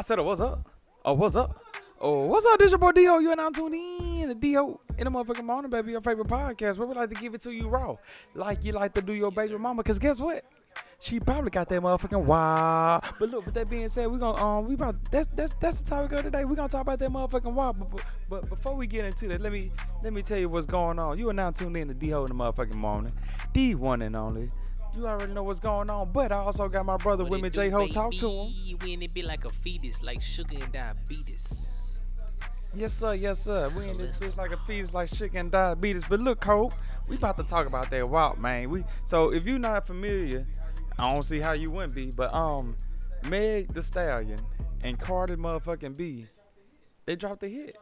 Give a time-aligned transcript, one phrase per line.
[0.00, 0.66] I said, oh, what's up?
[1.04, 1.62] Oh, what's up?
[2.00, 2.58] Oh, what's up?
[2.58, 3.18] This your boy Dio.
[3.18, 5.90] You and I'm tuned in to Dio in the motherfucking morning, baby.
[5.90, 6.78] Your favorite podcast.
[6.78, 7.96] Where we like to give it to you raw,
[8.34, 9.82] like you like to do your baby mama.
[9.82, 10.42] Cause guess what?
[11.00, 13.02] She probably got that motherfucking wild.
[13.18, 15.90] But look, with that being said, we're gonna um we about that's that's that's the
[15.90, 16.46] topic of today.
[16.46, 17.78] We gonna talk about that motherfucking wild.
[17.78, 19.70] But, but, but before we get into that, let me
[20.02, 21.18] let me tell you what's going on.
[21.18, 23.12] You are now tuned in to D-Ho in the motherfucking morning,
[23.52, 24.50] the one and only.
[24.94, 27.50] You already know what's going on, but I also got my brother What with me,
[27.50, 27.86] J Ho.
[27.86, 28.78] Talk to him.
[28.82, 32.02] When it be like a fetus, like sugar and diabetes.
[32.74, 33.14] Yes, sir.
[33.14, 33.68] Yes, sir.
[33.76, 36.04] We in this bitch like a fetus, like shit and diabetes.
[36.08, 36.72] But look, Cole,
[37.08, 38.70] we about to talk about that walk, man.
[38.70, 40.46] We so if you're not familiar,
[40.98, 42.10] I don't see how you wouldn't be.
[42.14, 42.76] But um,
[43.28, 44.38] Meg the Stallion
[44.82, 46.26] and Cardi motherfucking B,
[47.06, 47.76] they dropped the hit.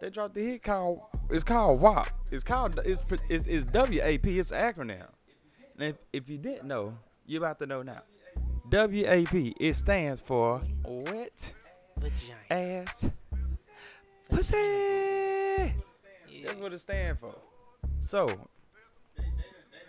[0.00, 2.08] They dropped the hit called it's called WAP.
[2.30, 4.26] It's called it's it's, it's WAP.
[4.26, 5.06] It's acronym.
[5.78, 6.94] And if, if you didn't know,
[7.26, 8.02] you're about to know now.
[8.70, 9.34] WAP.
[9.60, 11.54] It stands for wet
[11.98, 12.34] Vagina.
[12.84, 13.06] ass
[14.28, 14.56] pussy.
[14.56, 15.70] Yeah.
[16.46, 17.34] That's what it stands for.
[18.00, 18.28] So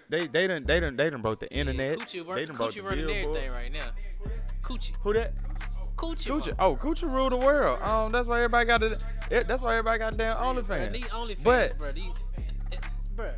[0.10, 1.98] they they done they done they done broke the internet.
[2.00, 3.92] Yeah, Coochie, they done broke the running everything right now.
[4.64, 4.96] Coochie.
[5.02, 5.34] Who that?
[5.98, 6.28] Coochie.
[6.30, 6.56] Coochie.
[6.60, 7.82] Oh, Coochie ruled the world.
[7.82, 8.98] Um, that's why everybody got the.
[9.30, 10.94] it- That's why everybody got damn OnlyFans.
[10.94, 11.92] These OnlyFans, But- bro.
[11.92, 12.12] These,
[13.16, 13.34] bruh.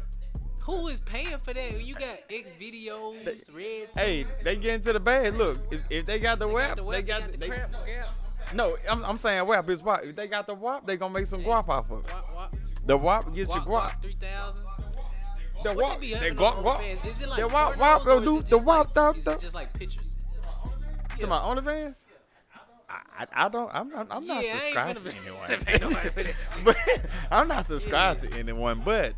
[0.64, 1.84] Who is paying for that?
[1.84, 3.90] You got X videos, red.
[3.96, 5.34] Hey, they get into the bag.
[5.34, 7.48] Look, if, if they got the they WAP, got the they web, got the they,
[7.48, 8.04] crap, yeah.
[8.54, 8.78] no.
[8.90, 10.04] I'm, I'm saying WAP is WAP.
[10.04, 12.14] If they got the WAP, they gonna make some guap off of it.
[12.86, 14.02] The WAP gets wop, you guap.
[14.02, 14.66] 3000.
[15.64, 17.06] The WAP, they they guap guap.
[17.06, 19.56] Is it like The WAP WAP, go do the WAP like, WAP Is it just
[19.56, 20.16] like pictures?
[21.20, 22.06] To my OnlyFans?
[22.90, 23.70] I, I, I don't.
[23.74, 25.92] I'm, I'm, I'm not yeah, subscribed to anyone.
[25.94, 26.78] Nobody finna- but
[27.32, 28.82] I'm not subscribed to anyone.
[28.84, 29.14] But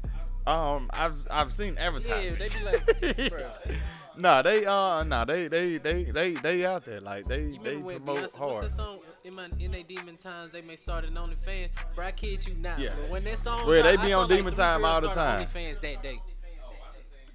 [0.47, 2.53] um, I've I've seen advertisements.
[2.53, 2.85] they be like,
[3.31, 3.75] bruh.
[4.17, 7.77] nah, they uh, nah, they they they they they out there like they You they
[7.77, 8.63] when promote Beyonce, what's hard.
[8.65, 8.99] that song?
[9.23, 11.69] In my in they demon times, they may start an OnlyFans.
[11.95, 12.77] Bro, I kid you not.
[12.79, 12.93] Yeah.
[12.99, 15.09] But when that song, Well, they be I on like demon three time all the
[15.09, 15.39] time.
[15.45, 16.21] OnlyFans that day.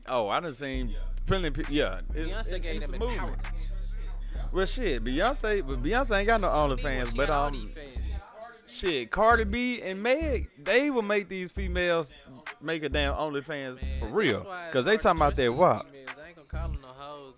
[0.06, 0.94] Oh, I done seen
[1.26, 1.50] plenty.
[1.50, 3.36] pe- Yeah, it- Beyonce it- gave them a movement.
[3.42, 3.68] empowerment.
[4.52, 7.52] Well, shit, Beyonce, but Beyonce ain't got no She don't need one, OnlyFans, but um,
[7.74, 7.98] fans.
[8.78, 12.12] Shit, Cardi B and Meg, they will make these females
[12.60, 14.40] make a damn OnlyFans for real,
[14.72, 15.86] cause they talking about that these WAP.
[15.86, 16.08] females.
[16.22, 17.34] I ain't gonna call them no hoes,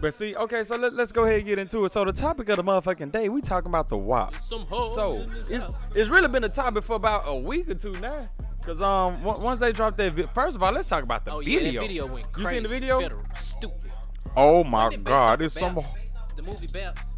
[0.00, 1.92] but see, okay, so let, let's go ahead and get into it.
[1.92, 4.34] So the topic of the motherfucking day, we talking about the WAP.
[4.40, 7.92] some hoes So it's, it's really been a topic for about a week or two
[8.00, 8.28] now.
[8.64, 11.32] Cause um on- once they dropped that, vi- first of all, let's talk about the
[11.32, 11.80] Oh yeah, video.
[11.82, 12.50] that video went You crazy.
[12.56, 13.00] seen the video?
[13.00, 13.90] Federal, stupid.
[14.36, 15.80] Oh my god, it's some.
[16.36, 17.11] The movie Baps.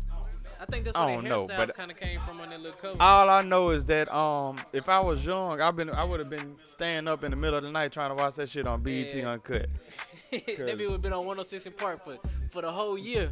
[0.66, 2.60] I think that's I where don't know, hairstyles but- kind of came from on that
[2.60, 2.96] little cover.
[3.00, 6.30] All I know is that um if I was young, I've been I would have
[6.30, 8.82] been staying up in the middle of the night trying to watch that shit on
[8.82, 9.30] BET Yeah.
[9.32, 9.66] Uncut.
[10.30, 12.16] that would have been on 106 & Park for
[12.50, 13.30] for the whole year.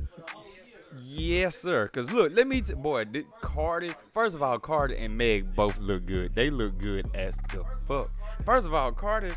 [1.03, 1.89] Yes, sir.
[1.89, 3.93] Cause look, let me t- boy, did Cardi.
[4.13, 6.35] First of all, Cardi and Meg both look good.
[6.35, 8.11] They look good as the fuck.
[8.45, 9.31] First of all, Cardi.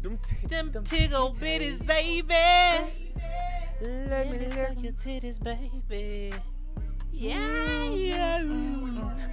[0.00, 2.32] Them, t- Them them tickle bitties, baby.
[3.82, 6.32] Let Let me me suck your titties, baby.
[7.12, 8.42] Yeah, yeah.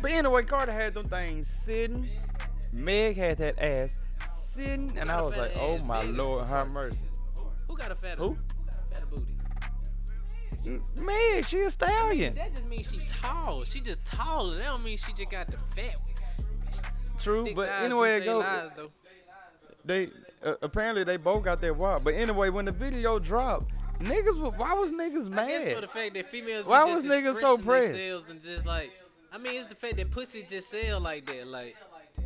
[0.01, 2.09] But anyway, Cardi had them things sitting.
[2.71, 3.97] Meg had that ass
[4.39, 6.15] sitting, and I was like, "Oh ass, my Meg?
[6.15, 6.97] lord, have mercy."
[7.67, 8.21] Who got a fatter?
[8.21, 8.37] Who?
[8.93, 9.35] Fatter booty.
[11.01, 12.33] Meg, she a stallion.
[12.35, 13.63] That just means she tall.
[13.63, 14.57] She just taller.
[14.57, 15.95] That don't mean she just got the fat.
[17.19, 18.43] True, Thick but anyway, it goes.
[18.43, 18.69] lies.
[19.85, 20.09] They
[20.43, 22.03] uh, apparently they both got their wild.
[22.03, 23.71] But anyway, when the video dropped,
[24.01, 25.45] niggas, why was niggas mad?
[25.45, 27.89] I guess for the fact that females Why was just niggas so pressed?
[27.89, 28.91] themselves and just like,
[29.31, 31.47] I mean, it's the fact that pussy just sell like that.
[31.47, 31.75] Like,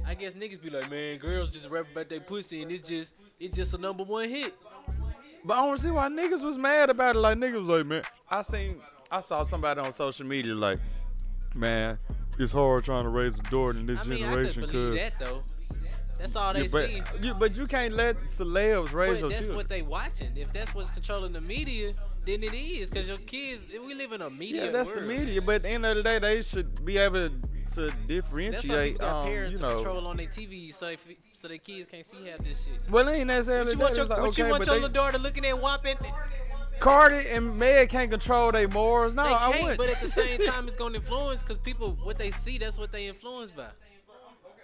[0.06, 3.14] I guess niggas be like, man, girls just rap about their pussy and it's just,
[3.40, 4.54] it's just a number one hit.
[5.46, 7.20] But I don't see why niggas was mad about it.
[7.20, 8.78] Like niggas like, man, I seen,
[9.12, 10.80] I saw somebody on social media like,
[11.54, 11.98] man,
[12.40, 15.00] it's hard trying to raise a daughter in this I mean, generation because.
[16.24, 17.02] That's all they Yeah, but, see.
[17.22, 19.58] you, but you can't let celebs raise But your that's children.
[19.58, 20.32] what they watching.
[20.38, 22.90] If that's what's controlling the media, then it is.
[22.90, 25.04] Cause your kids, we live in a media yeah, that's world.
[25.04, 25.42] the media.
[25.42, 27.30] But at the end of the day, they should be able
[27.74, 28.54] to differentiate.
[28.54, 30.98] That's why people got Um, parents you know, control on their TV so they,
[31.34, 32.90] so their kids can't see half this shit.
[32.90, 33.76] well, ain't necessarily.
[33.76, 33.82] What you that.
[33.84, 35.98] want your, like, what okay, you want your they- little daughter looking at whopping?
[36.80, 39.14] Cardi and Meg can't control their morals.
[39.14, 39.78] No, They I can't, wouldn't.
[39.78, 42.92] but at the same time, it's gonna influence because people what they see, that's what
[42.92, 43.68] they influenced by.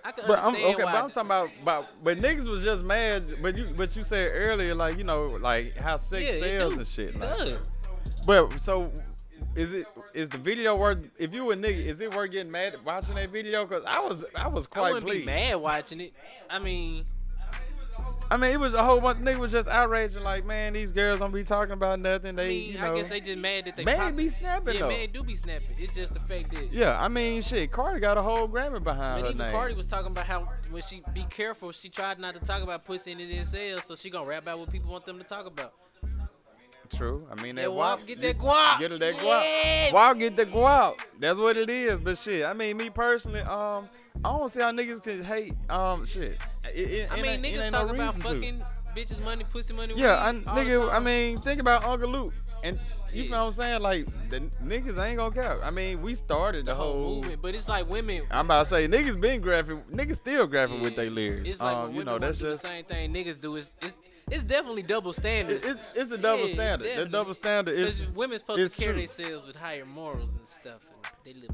[0.04, 0.92] I can But I'm okay, why.
[0.92, 3.38] but I'm talking about, about but niggas was just mad.
[3.42, 6.88] But you but you said earlier like you know like how sex yeah, sells and
[6.88, 7.10] shit.
[7.10, 7.38] It Like.
[7.38, 7.66] does.
[8.25, 8.92] But so
[9.56, 11.00] is it is the video worth?
[11.18, 13.66] If you a nigga, is it worth getting mad at watching that video?
[13.66, 15.25] Cause I was I was I quite wouldn't pleased.
[15.25, 16.13] be mad watching it.
[16.50, 17.06] I mean,
[18.31, 19.20] I mean, it was a whole bunch.
[19.20, 22.36] Niggas was just outraging, like, man, these girls don't be talking about nothing.
[22.36, 24.76] They, I mean, you know, I guess they just mad that they man be snapping
[24.76, 24.90] Yeah, though.
[24.90, 25.76] man do be snapping.
[25.80, 27.72] It's just the fact that Yeah, I mean, shit.
[27.72, 29.52] Cardi got a whole Grammy behind But even name.
[29.52, 32.86] Cardi was talking about how when she be careful, she tried not to talk about
[32.86, 35.24] pussy and it didn't sell, so she gonna rap about what people want them to
[35.24, 35.74] talk about.
[36.96, 37.28] True.
[37.31, 38.06] I mean, that Yeah, guap.
[38.08, 38.80] Get that guap.
[38.80, 39.90] Get her that Yeah.
[39.92, 40.20] guap.
[40.20, 41.00] Get the guap.
[41.20, 42.00] That's what it is.
[42.00, 43.88] But shit, I mean, me personally, um,
[44.24, 46.38] I don't see how niggas can hate, um, shit.
[46.74, 48.27] It, it, I it mean, niggas talk no about reason to.
[48.27, 48.63] fucking
[48.95, 49.94] bitches, money, pussy, money.
[49.95, 50.94] Yeah, I, weed all the nigga.
[50.94, 52.33] I mean, think about Uncle Luke,
[52.63, 52.77] and
[53.13, 53.30] you Yeah.
[53.31, 53.81] know what I'm saying?
[53.81, 55.63] Like, the niggas ain't gonna care.
[55.63, 58.24] I mean, we started the, the whole movement, but it's like women.
[58.30, 59.88] I'm about to say niggas been graphic.
[59.89, 61.50] Niggas still graphic with their lyrics.
[61.50, 63.56] It's like um, you women know, that's do just the same thing niggas do.
[63.56, 63.95] It's it's,
[64.30, 65.66] it's definitely double standards.
[65.66, 66.98] it, it's a double Yeah, standard.
[66.98, 68.06] The double standard is.
[68.13, 70.81] Women's supposed to carry themselves with higher morals and stuff,
[71.25, 71.54] and they shoots.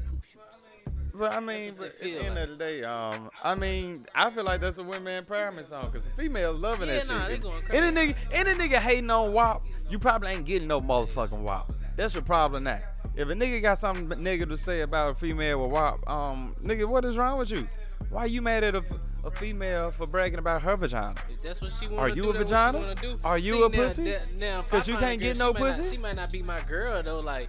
[1.18, 2.44] But I mean, but at the end like.
[2.44, 6.04] of the day, um, I mean, I feel like that's a women empowerment song because
[6.04, 7.28] the females loving Yeah, that nah, shit.
[7.30, 7.76] they going crazy.
[7.86, 11.72] Any nigga, any nigga hating on WAP, you probably ain't getting no motherfucking WAP.
[11.96, 12.80] That's your problem now.
[13.14, 16.86] If a nigga got something negative to say about a female with WAP, um, nigga,
[16.86, 17.66] what is wrong with you?
[18.10, 18.84] Why you mad at a,
[19.24, 21.14] a female for bragging about her vagina?
[21.30, 22.78] If that's what she want Are to you do, a vagina?
[22.78, 23.24] What she wanna do.
[23.24, 24.04] Are you See, a now, pussy?
[24.04, 25.90] that- now, if 'Cause I you can't girl, get no might not- pussy?
[25.90, 27.48] she might not be my girl though, like.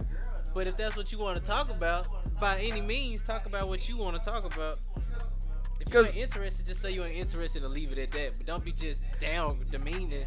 [0.58, 2.08] But if that's what you want to talk about,
[2.40, 4.76] by any means, talk about what you want to talk about.
[5.78, 8.38] If you 'Cause- ain't interested, just say you ain't interested and leave it at that.
[8.38, 10.26] But don't be just down demeaning.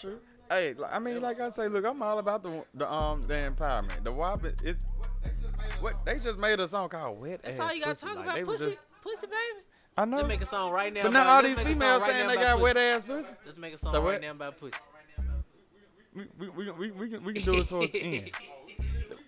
[0.00, 0.18] True.
[0.50, 4.02] Hey, I mean, like I say, look, I'm all about the the um the empowerment.
[4.02, 4.84] The WAP, it, it
[5.80, 8.24] what they just made a song called "Wet That's all you gotta Pussy." talk Like,
[8.24, 9.64] about, they pussy, just- pussy, baby.
[9.96, 10.16] I know.
[10.16, 11.04] Let's make a song right now.
[11.04, 12.62] But now all these make a song females right saying they got pussy.
[12.64, 13.28] wet ass pussy.
[13.44, 14.76] Let's make a song So right now about pussy.
[16.16, 18.30] We we we, we, we can we can do it towards the end.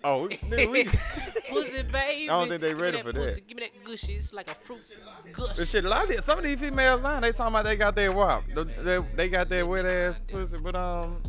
[0.09, 0.83] Oh, we, nigga, we,
[1.49, 2.29] pussy, baby.
[2.29, 3.41] I don't think they Give me ready that for pussy.
[3.41, 3.47] that.
[3.47, 4.13] Give me that gushy.
[4.13, 4.79] It's like a fruit
[5.33, 5.57] gush.
[5.57, 7.75] But shit, a lot of these, some of these females now they talking about they
[7.75, 8.43] got their WAP.
[8.53, 11.21] The- They, they got their wet ass pussy, but um,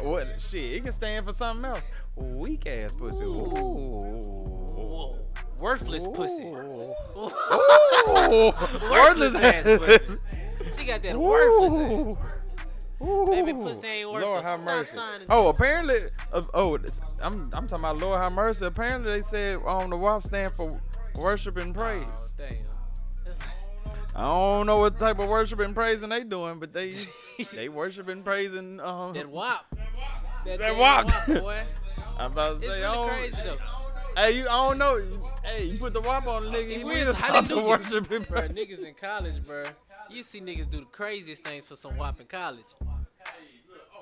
[0.00, 0.64] what shit?
[0.64, 1.82] It can stand for something else.
[2.16, 3.24] Weak ass pussy.
[3.24, 3.32] Ooh.
[3.44, 5.18] Whoa.
[5.58, 6.44] Worthless pussy.
[6.44, 6.94] Ooh.
[7.16, 8.52] Ooh.
[8.90, 10.18] Worthless ass pussy.
[10.78, 11.90] She got that worthless ass.
[11.90, 12.18] Ooh.
[13.26, 14.46] Baby, pussy ain't Lord worthless.
[14.46, 15.00] have mercy.
[15.28, 15.54] Oh, it.
[15.54, 15.96] apparently,
[16.32, 18.64] uh, oh, this- I'm I'm talking about Lord have mercy.
[18.66, 20.80] Apparently, they said um the WAP stand for
[21.16, 22.06] worship and praise.
[22.10, 22.58] Oh, damn.
[24.14, 26.92] I don't know what type of worship and praising they doing, but they
[27.54, 28.78] they worship and praising.
[28.80, 29.64] Um, That wop.
[30.44, 31.26] That, That damn wop.
[31.26, 31.62] boy.
[32.18, 33.56] I'm about to It's say, I really crazy though.
[34.20, 34.96] hey, you, I don't know.
[34.96, 37.54] You- Hey, you put the WAP on the nigga, It he was will start to
[37.56, 37.68] hallelujah.
[37.68, 39.64] worship and Bro, niggas in college, bro.
[40.08, 42.64] You see niggas do the craziest things for some wop in college.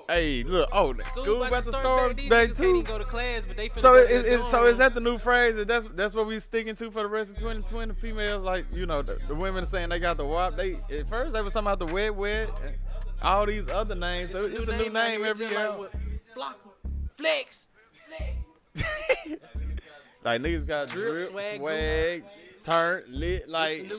[0.07, 2.29] Hey, look, oh, School, school about, to start back.
[2.29, 2.83] Back niggas can't even too.
[2.83, 5.55] go to class, but they So it, it, it, so is that the new phrase?
[5.55, 7.93] That that's that's what we sticking to for the rest of 2020?
[7.95, 10.55] Females like you know the, the women saying they got the wop.
[10.55, 12.75] They at first they were talking about the wet wet and
[13.21, 14.31] all these other names.
[14.31, 15.69] so it's a new name here, every year.
[15.69, 15.91] Like
[16.33, 16.59] Flock,
[17.15, 17.69] flex.
[20.23, 22.23] like niggas got Drip, drip, swag, swag,
[22.63, 23.49] turn lit.
[23.49, 23.91] Like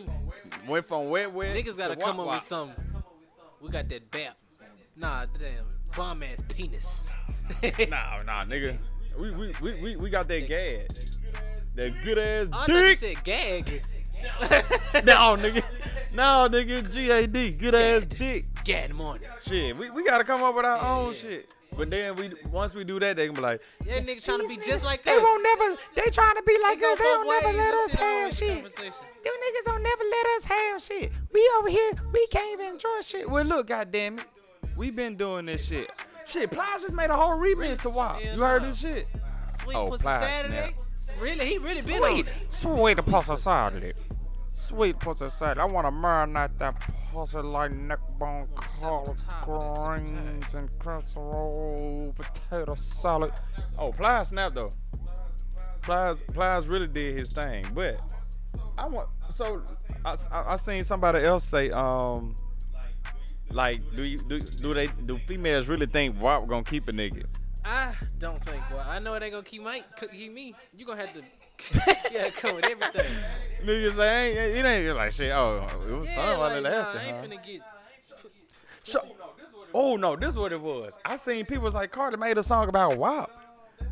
[0.67, 1.55] went from wet wet.
[1.55, 2.77] Niggas gotta to come up with something.
[3.61, 4.37] We got that bap.
[4.97, 5.65] Nah, damn.
[5.97, 7.01] Bomb ass penis.
[7.63, 8.79] Nah, nah, nigga.
[9.19, 10.89] We we we we, we got that gag.
[11.75, 12.55] That good ass dick.
[12.57, 13.83] I thought you said gag.
[15.05, 15.65] no, nigga.
[16.15, 16.91] No, nigga.
[16.93, 17.51] G A D.
[17.53, 18.47] Good ass dick.
[18.65, 19.29] Gad morning.
[19.43, 21.19] Shit, we, we gotta come up with our Yeah, own yeah.
[21.21, 21.55] shit.
[21.77, 24.49] But then we once we do that, they can be like, Yeah, niggas trying to
[24.49, 25.11] be just like that.
[25.11, 25.23] they us.
[25.23, 25.77] won't never.
[25.97, 26.99] They trying to be like us.
[26.99, 28.63] They don't never let us have shit.
[28.77, 31.13] Them niggas don't never let us have shit.
[31.33, 33.29] We over here, we can't even enjoy shit.
[33.29, 34.27] Well, look, goddamn it,
[34.77, 35.91] we been doing this shit.
[36.27, 38.23] Shit, Plies just made a whole remix to WAP.
[38.23, 39.09] You heard this shit?
[39.49, 40.75] Sweet Oh, pussy Plies, Saturday.
[41.21, 42.53] Really, he really been Sweet, on it.
[42.53, 43.93] sweet pussy pussy Saturday.
[44.51, 45.61] Sweet pussy Saturday.
[45.61, 46.81] I want to marinate that
[47.13, 53.33] pussy like neck bone, collard Sabotage, greens, and casserole, potato salad.
[53.79, 54.71] Oh, Plies snap though.
[55.83, 57.99] Plies, Plies really did his thing, but
[58.79, 59.09] I want.
[59.33, 59.63] So
[60.05, 62.37] I, I, I seen somebody else say, um,
[63.55, 67.25] like, do you do do they do females really think WAP gonna keep a nigga?
[67.65, 68.61] I don't think.
[68.71, 70.55] Well, I know it ain't gonna keep Mike, keep me.
[70.77, 71.23] You gonna have to.
[72.11, 73.13] yeah, gotta come with everything.
[73.65, 75.31] Niggas say, ain't, it ain't like shit.
[75.31, 76.99] Oh, it was Yeah, fun while like, it nah, lasted.
[77.01, 77.23] I ain't huh?
[77.39, 77.63] finna get.
[78.85, 79.01] So,
[79.73, 80.95] oh no, this is what it was.
[81.05, 83.31] I seen people was like Cardi made a song about WAP,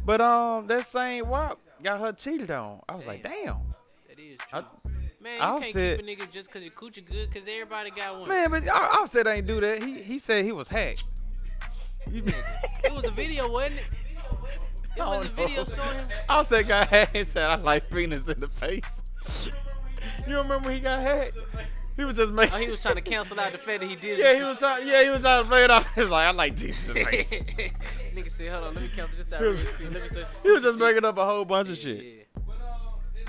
[0.04, 2.80] but um that same WAP got her cheated on.
[2.88, 3.58] I was like, damn,
[4.08, 4.64] That is I-
[5.22, 8.18] Man, you I'll can't keep a nigga just cause your coochie good, cause everybody got
[8.20, 8.28] one.
[8.28, 9.82] man, but I, I said I ain't do that.
[9.82, 11.04] He he said he was hacked.
[12.10, 12.24] You-
[12.84, 13.84] It was a video, wasn't it?
[14.96, 16.08] It was a don't video showing him.
[16.28, 17.14] I said got hacked.
[17.16, 19.50] He said I like penis in the face.
[20.26, 21.36] you remember he got hacked?
[21.96, 22.54] he was just making.
[22.54, 24.18] Oh, he was trying to cancel out the fact that he did.
[24.24, 24.88] Yeah, he was trying.
[24.88, 25.86] Yeah, he was trying to play it off.
[25.94, 26.78] He was like, I like this.
[26.88, 29.42] Nigga said, hold on, let me cancel this out.
[29.42, 29.90] He was- quick.
[29.92, 30.86] Let me say he was just shit.
[30.86, 32.02] making up a whole bunch of shit.
[32.02, 32.22] Yeah.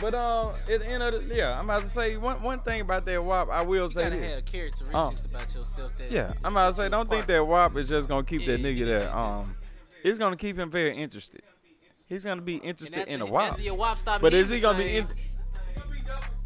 [0.02, 2.82] But um, at the end of the, yeah, I'm about to say one one thing
[2.82, 3.50] about that WAP.
[3.50, 4.34] I will You say gotta this.
[4.36, 6.12] have characteristics about yourself that.
[6.12, 8.62] Yeah, I'm about to say, don't think that WAP is just gonna keep Yeah, that
[8.64, 9.16] nigga there.
[9.16, 9.56] Um,
[10.04, 11.44] it's gonna keep him very interested.
[12.08, 14.06] He's gonna be interested after, in a after WAP.
[14.06, 15.08] WAP But is he gonna be in?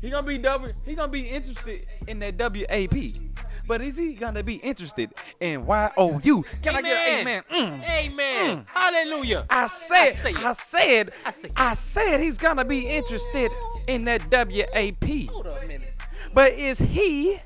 [0.02, 0.70] He gonna be double.
[0.86, 2.94] He gonna be interested in that WAP.
[3.68, 6.46] But is he gonna be interested in YOU?
[6.62, 7.44] Can I get an Amen.
[7.52, 8.58] amen?
[8.58, 8.66] Mm.
[8.68, 9.46] Hallelujah.
[9.50, 10.34] I said, say.
[10.36, 11.50] I said, I say.
[11.56, 13.52] I said he's gonna be interested
[13.88, 15.30] in that WAP.
[15.30, 15.94] Hold up a minute.
[16.34, 17.40] But is he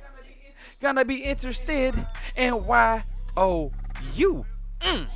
[0.81, 1.95] gonna be interested
[2.35, 3.03] in Y
[3.37, 3.71] O
[4.15, 4.45] U?
[4.81, 5.07] Mm.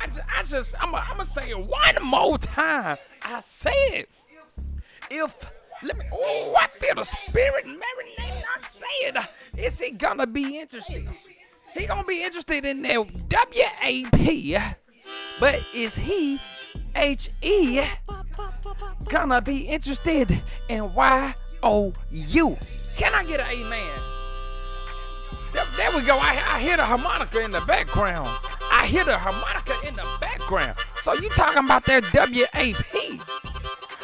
[0.00, 2.98] I, ju- I just, I'm gonna say it one more time.
[3.22, 4.06] I said,
[5.10, 5.34] if,
[5.82, 8.23] let me, oh, I feel the spirit marinate.
[8.44, 8.60] I
[9.12, 11.08] said, is he gonna be interested?
[11.74, 12.98] He gonna be interested in that
[13.30, 14.76] WAP,
[15.40, 16.38] but is he,
[16.94, 17.82] H E,
[19.08, 22.56] gonna be interested in Y O U?
[22.96, 23.80] Can I get an amen?
[25.52, 26.16] There, there we go.
[26.16, 28.28] I, I hear the harmonica in the background.
[28.72, 30.76] I hear the harmonica in the background.
[30.96, 33.53] So you talking about that WAP?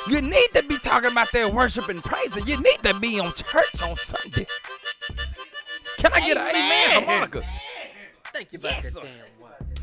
[0.08, 2.34] You need to be talking about that worship and praise.
[2.48, 4.46] You need to be on church on Sunday.
[5.98, 7.04] Can I get an amen Amen.
[7.04, 7.42] harmonica?
[8.32, 9.00] Thank you about Yes, that sir.
[9.02, 9.78] damn WAP.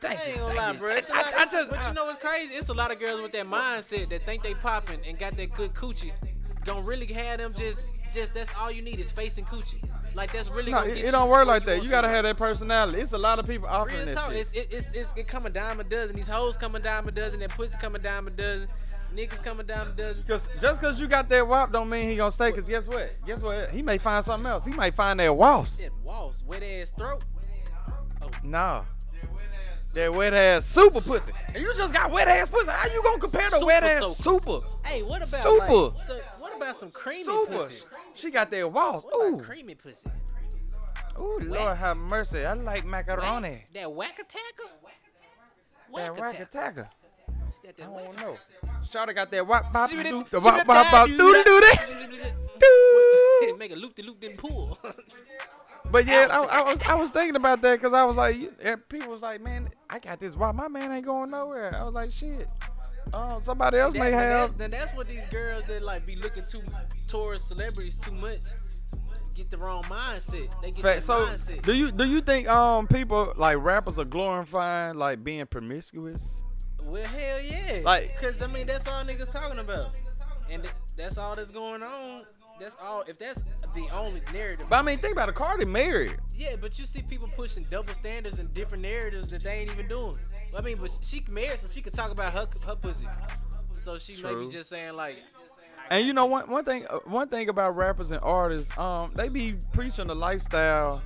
[0.00, 0.30] Thank I you.
[0.30, 0.90] ain't gonna thank lie, bro.
[0.96, 2.54] It's a I- lot, I it's- just- but you know what's crazy?
[2.54, 5.52] It's a lot of girls with that mindset that think they popping and got that
[5.54, 6.12] good coochie.
[6.64, 7.80] Gonna really have them just,
[8.12, 9.82] just that's all you need is face and coochie.
[10.14, 11.82] Like that's really No, gonna it, get it don't work where like that.
[11.82, 13.00] You gotta have that personality.
[13.00, 14.30] It's a lot of people offering Real that talk.
[14.32, 14.40] shit.
[14.40, 16.16] It's, it, it's, it's, it come a dime a dozen.
[16.16, 17.40] These hoes come a dime a dozen.
[17.40, 18.68] That pussy come a dime a dozen.
[19.14, 20.22] Niggas a dime a dozen.
[20.24, 22.52] Cause just cause you got that WAP don't mean he gonna stay.
[22.52, 23.18] Cause guess what?
[23.26, 23.70] Guess what?
[23.70, 24.64] He may find something else.
[24.64, 25.78] He might find that waltz.
[25.78, 27.24] That walls, wet ass throat.
[28.22, 28.30] Oh.
[28.44, 28.84] No.
[29.94, 31.32] That wet ass super pussy.
[31.52, 32.70] And you just got wet ass pussy.
[32.70, 34.60] How you gonna compare the Super wet ass super?
[34.84, 35.66] Hey, what about Super.
[35.74, 37.52] Like, so, what about some creamy Super.
[37.56, 37.74] pussy?
[38.14, 39.04] She got that waltz.
[39.04, 39.44] What about Ooh.
[39.44, 40.08] creamy pussy?
[41.20, 42.46] Ooh, Lord have mercy.
[42.46, 43.48] I like macaroni.
[43.50, 44.70] Whack- That whack attacker?
[45.96, 46.42] That Whack attacker.
[46.44, 46.88] attacker.
[47.60, 48.36] She got I that don't know.
[48.92, 52.18] Shawty got that wop bop doo the wop bop what bop doo doo doo do
[52.60, 53.56] doo.
[53.56, 54.78] Make a loop de loop then pull.
[55.92, 58.36] But yeah, I, I was I was thinking about that because I was like,
[58.88, 60.36] people was like, man, I got this.
[60.36, 61.74] Why my man ain't going nowhere?
[61.74, 62.48] I was like, shit.
[63.12, 64.50] Oh, somebody else may That- but have.
[64.50, 66.62] that- then that's what these girls that like be looking too
[67.08, 68.38] towards celebrities too much.
[69.34, 70.52] Get the wrong mindset.
[70.62, 71.02] They get Fact.
[71.02, 71.62] So, mindset.
[71.62, 76.44] do you do you think um people like rappers are glorifying like being promiscuous?
[76.86, 77.80] Well, hell yeah.
[77.82, 79.90] Like- cause I mean that's all niggas talking about,
[80.50, 82.22] and th- that's all that's going on.
[82.58, 83.04] That's all.
[83.06, 83.42] If that's
[83.74, 84.66] the only narrative.
[84.68, 85.34] But I mean, think about it.
[85.34, 86.16] Cardi married.
[86.36, 89.88] Yeah, but you see people pushing double standards and different narratives that they ain't even
[89.88, 90.16] doing.
[90.56, 93.06] I mean, but she married, so she could talk about her her pussy.
[93.72, 95.16] So she may be just saying like,
[95.88, 99.30] And you know one one thing uh, one thing about rappers and artists, um, they
[99.30, 101.02] be preaching the lifestyle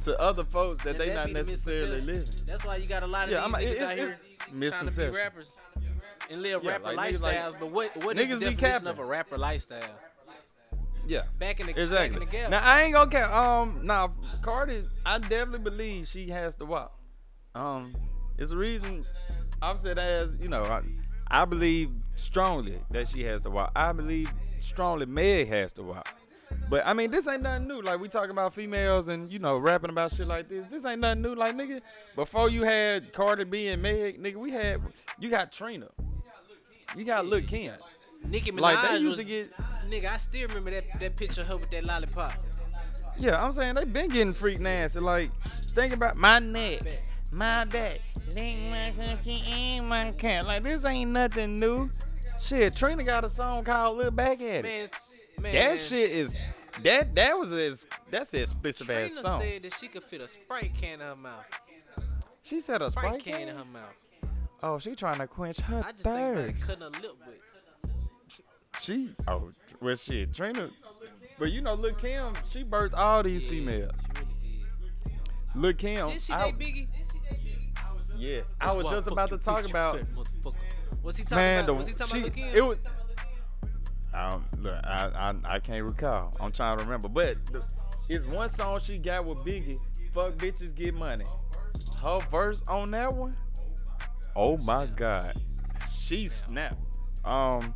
[0.00, 2.06] to other folks that and they that not the necessarily misconception.
[2.36, 2.46] living.
[2.46, 4.18] That's why you got a lot of Yeah, these I'm- niggas it- out here
[4.70, 5.56] trying to be rappers
[6.30, 7.58] and live Yeah, rapper like niggas like- lifestyles.
[7.60, 9.82] but what what is the definition of a rapper lifestyle?
[11.06, 11.22] Yeah.
[11.38, 12.48] Back in the back in the.
[12.50, 13.32] Now I ain't gonna care.
[13.32, 16.92] Um, now Cardi, I definitely believe she has to walk.
[17.54, 17.94] Um,
[18.36, 19.04] it's the reason
[19.62, 20.82] I've said as you know, I,
[21.30, 23.72] I believe strongly that she has to walk.
[23.74, 26.08] I believe strongly Meg has to walk.
[26.70, 27.80] But I mean, this ain't nothing new.
[27.80, 30.66] Like we talking about females and you know rapping about shit like this.
[30.70, 31.34] This ain't nothing new.
[31.34, 31.80] Like nigga,
[32.14, 34.80] before you had Cardi B and Meg, nigga, we had
[35.18, 35.88] you got Trina,
[36.96, 37.74] you got Lil Kim.
[38.24, 39.56] Nicki Minaj Like they used was, to get.
[39.88, 40.12] nigga.
[40.12, 42.34] I still remember that that picture of her with that lollipop.
[43.16, 45.00] Yeah, I'm saying they been getting freak nasty.
[45.00, 45.30] Like,
[45.74, 46.82] think about my neck,
[47.32, 47.98] my back,
[48.34, 50.46] lick my cookie and my cat.
[50.46, 51.90] Like this ain't nothing new.
[52.40, 54.88] Shit, Trina got a song called "Look Back at It." Man,
[55.42, 55.54] man.
[55.54, 56.34] that shit is
[56.82, 57.74] that that was a
[58.10, 59.40] that's an explicit ass Trina song.
[59.40, 61.44] said that she could fit a Sprite can in her mouth.
[62.42, 63.94] she said a Sprite sprite can in her mouth.
[64.62, 66.66] Oh, she trying to quench her I just think about it thirst.
[66.66, 67.36] cutting her lip with.
[68.80, 70.70] She oh well shit, Trina.
[71.38, 73.92] But you know, Lil Kim, she birthed all these Yeah, females.
[74.00, 74.34] She really
[75.04, 75.60] did.
[75.60, 76.88] Lil Kim, Did she I, date Biggie?
[78.16, 79.96] yes, I That's was just about to talk about.
[79.98, 80.06] fat.
[81.02, 81.66] Was he talking Man, about?
[81.66, 82.56] the, was he talking she, about Lil Kim?
[82.56, 82.78] it was.
[84.18, 86.34] I look, I, I I can't recall.
[86.40, 87.62] I'm trying to remember, but the,
[88.08, 89.78] it's one song she got with Biggie.
[90.12, 91.24] Fuck bitches, get money.
[92.02, 93.34] Her verse on that one.
[94.34, 95.40] Oh my god,
[96.00, 96.76] she snapped.
[97.24, 97.74] Um,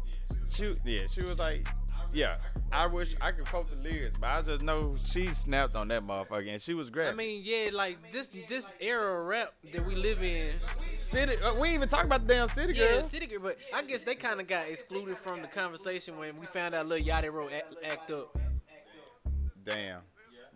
[0.51, 1.69] she yeah, she was like,
[2.15, 2.35] yeah.
[2.73, 6.07] I wish I could quote the lyrics, but I just know she snapped on that
[6.07, 7.09] motherfucker and she was great.
[7.09, 10.53] I mean, yeah, like this this era of rap that we live in.
[10.99, 11.37] city.
[11.37, 12.95] uh, we ain't even talk about the damn city girl.
[12.95, 13.01] Yeah.
[13.03, 16.47] City Girl, but I guess they kind of got excluded from the conversation when we
[16.47, 18.39] found out Lil Yachty wrote act, act Up.
[19.65, 20.01] Damn.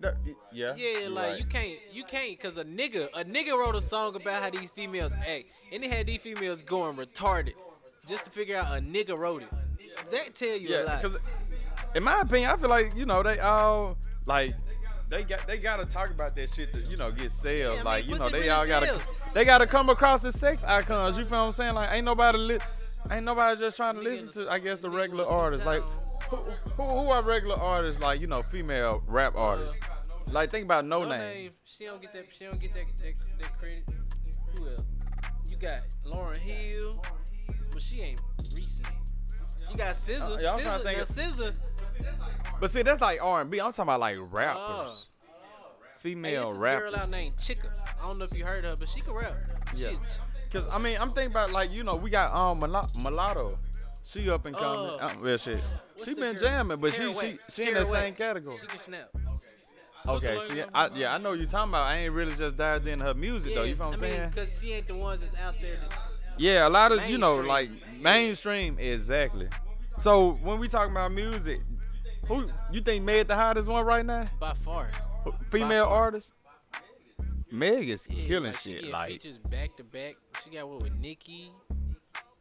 [0.01, 0.17] The-
[0.53, 0.75] yeah.
[0.77, 1.39] Yeah, like right.
[1.39, 4.71] you can't, you can't, cause a nigga, a nigga wrote a song about how these
[4.71, 7.55] females act, and it had these females going retarded,
[8.07, 9.49] just to figure out a nigga wrote it.
[10.11, 11.03] That tell you a Yeah, lot.
[11.03, 11.17] because
[11.95, 14.55] in my opinion, I feel like you know they all like
[15.09, 17.67] they got they gotta talk about that shit to you know get sales.
[17.67, 19.03] Yeah, I mean, like you know they really all gotta sells.
[19.35, 21.17] they gotta come across as sex icons.
[21.17, 21.75] You feel what I'm saying?
[21.75, 22.59] Like ain't nobody li-
[23.11, 25.65] ain't nobody just trying to listen to I guess the regular artists.
[25.67, 25.83] Like
[26.31, 28.01] who, who who are regular artists?
[28.03, 29.79] Like you know female rap uh, artists.
[30.33, 31.21] Like think about no, no name.
[31.21, 31.51] name.
[31.65, 32.27] She don't get that.
[32.37, 33.85] She don't get that that, that credit.
[34.57, 34.83] Who else?
[35.49, 37.01] You got Lauryn Hill,
[37.71, 38.21] but she ain't
[38.53, 38.89] recent.
[39.71, 40.37] You got SZA.
[40.37, 40.85] Uh, yeah, I'm trying to SZA.
[40.85, 41.59] think Now SZA.
[42.61, 43.59] But see that's like R&B.
[43.61, 44.57] I'm talking about like rappers.
[44.63, 44.97] Oh.
[46.03, 46.91] Hey, Female it's this rappers.
[46.93, 47.69] girl out named Chika.
[48.03, 49.35] I don't know if you heard her, but she can rap.
[49.75, 49.89] Yeah.
[49.91, 49.97] She,
[50.53, 53.59] Cause I mean, I'm thinking about like you know we got um Mulat- mulatto.
[54.05, 54.79] She up and coming.
[54.79, 54.99] Oh.
[55.01, 55.61] Uh, well, shit.
[56.05, 56.43] She the been girl?
[56.43, 58.57] jamming, but Tara she she she in Tara that same category.
[58.61, 59.11] She can snap.
[60.07, 60.63] Okay, see.
[60.73, 61.87] I, yeah, I know you talking about.
[61.89, 63.63] I ain't really just dived in her music though.
[63.63, 64.31] You Yes, know what I'm I mean, saying?
[64.31, 65.79] cause she ain't the ones that's out there.
[65.81, 65.99] That,
[66.39, 69.49] Yeah, a lot of you know like mainstream exactly.
[69.99, 71.61] So when we talking about music,
[72.29, 74.27] who you think made the hottest one right now?
[74.39, 74.89] by far.
[75.51, 75.95] Female far.
[75.97, 76.33] artist?
[77.51, 78.83] Meg is Yeah, killing like, She shit.
[78.83, 80.17] get Like features back to back.
[80.45, 81.51] She got one with Nicki.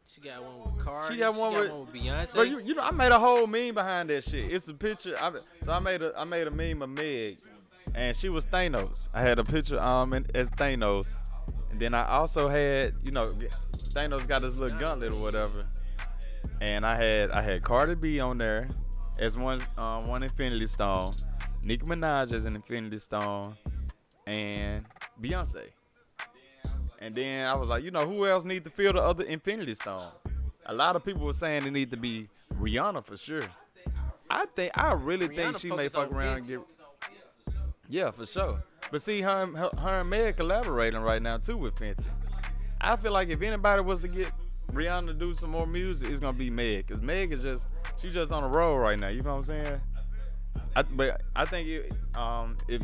[0.04, 1.14] She got one with Cardi.
[1.14, 2.34] She got one with- Beyonce.
[2.34, 4.52] Bro, you, you know, I made a whole meme behind that shit.
[4.52, 5.16] It's a picture.
[5.20, 7.38] I, so I made a I made a meme of Meg,
[7.94, 9.08] and she was Thanos.
[9.14, 11.16] I had a picture um as Thanos,
[11.70, 13.28] and then I also had you know
[13.96, 15.64] Thanos got his little gauntlet or whatever,
[16.60, 18.68] and I had I had Cardi B on there
[19.18, 21.14] as one um one Infinity Stone,
[21.64, 23.56] Nicki Minaj as an Infinity Stone,
[24.26, 24.84] and
[25.20, 25.62] Beyonce.
[26.98, 29.74] And then I was like, you know, who else need to fill the other Infinity
[29.74, 30.10] Stone?
[30.66, 32.28] A lot of people were saying it need to be
[32.60, 33.42] Rihanna for sure.
[34.28, 36.60] I think I really think Rihanna she may fuck around and get.
[37.88, 38.62] Yeah, for sure.
[38.90, 42.04] But see, her, and- her, her and Meg collaborating right now too with Fenty.
[42.86, 44.30] I feel like if anybody was to get
[44.72, 47.66] Rihanna to do some more music, it's gonna be Meg, cause Meg is just
[48.00, 49.08] she's just on a roll right now.
[49.08, 49.80] You know what I'm saying?
[50.76, 52.82] I, but I think it um it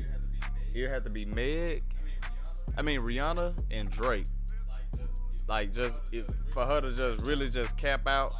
[0.74, 1.82] it had to be Meg.
[2.76, 4.26] I mean Rihanna and Drake.
[5.48, 6.00] Like just
[6.52, 8.34] for her to just really just cap out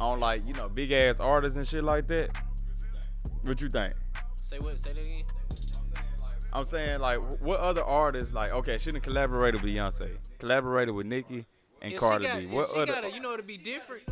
[0.00, 2.30] on like you know big ass artists and shit like that.
[3.42, 3.92] What you think?
[4.40, 4.80] Say what?
[4.80, 5.24] Say that again.
[6.52, 11.06] I'm saying like what other artists like okay she done collaborated with Beyonce, collaborated with
[11.06, 11.46] Nicki
[11.80, 12.46] and If Cardi got, B.
[12.46, 12.92] What she other?
[12.92, 14.02] got a, you know, to be different.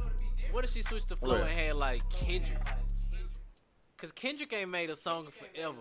[0.53, 2.59] What if she switched the flow and had like Kendrick?
[3.96, 5.76] Cause Kendrick ain't made a song forever.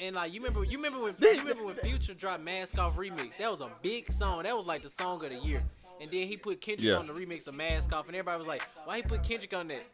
[0.00, 3.36] And like you remember, you remember when you remember when Future dropped Mask Off remix?
[3.36, 4.42] That was a big song.
[4.42, 5.62] That was like the song of the year.
[6.00, 6.96] And then he put Kendrick Yeah.
[6.96, 9.68] on the remix of Mask Off, and everybody was like, "Why he put Kendrick on
[9.68, 9.84] that?"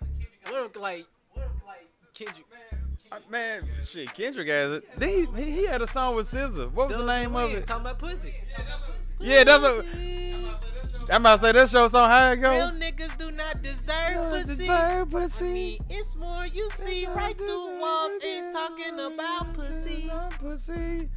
[0.48, 1.06] What if, like
[2.14, 2.46] Kendrick?
[3.12, 4.84] Uh, Man, shit, Kendrick has it.
[4.98, 6.72] He, he, he had a song with SZA.
[6.72, 7.66] What was the name of it?
[7.66, 8.34] Talking about pussy.
[9.20, 10.44] Yeah, that's Pussy.
[11.08, 12.50] I'm about to say that show song how it go.
[12.50, 14.56] Real niggas do not deserve pussy.
[14.56, 15.44] Deserve I pussy.
[15.44, 20.10] mean, it's more you see right through walls ain't talking about pussy.
[20.40, 21.08] Pussy.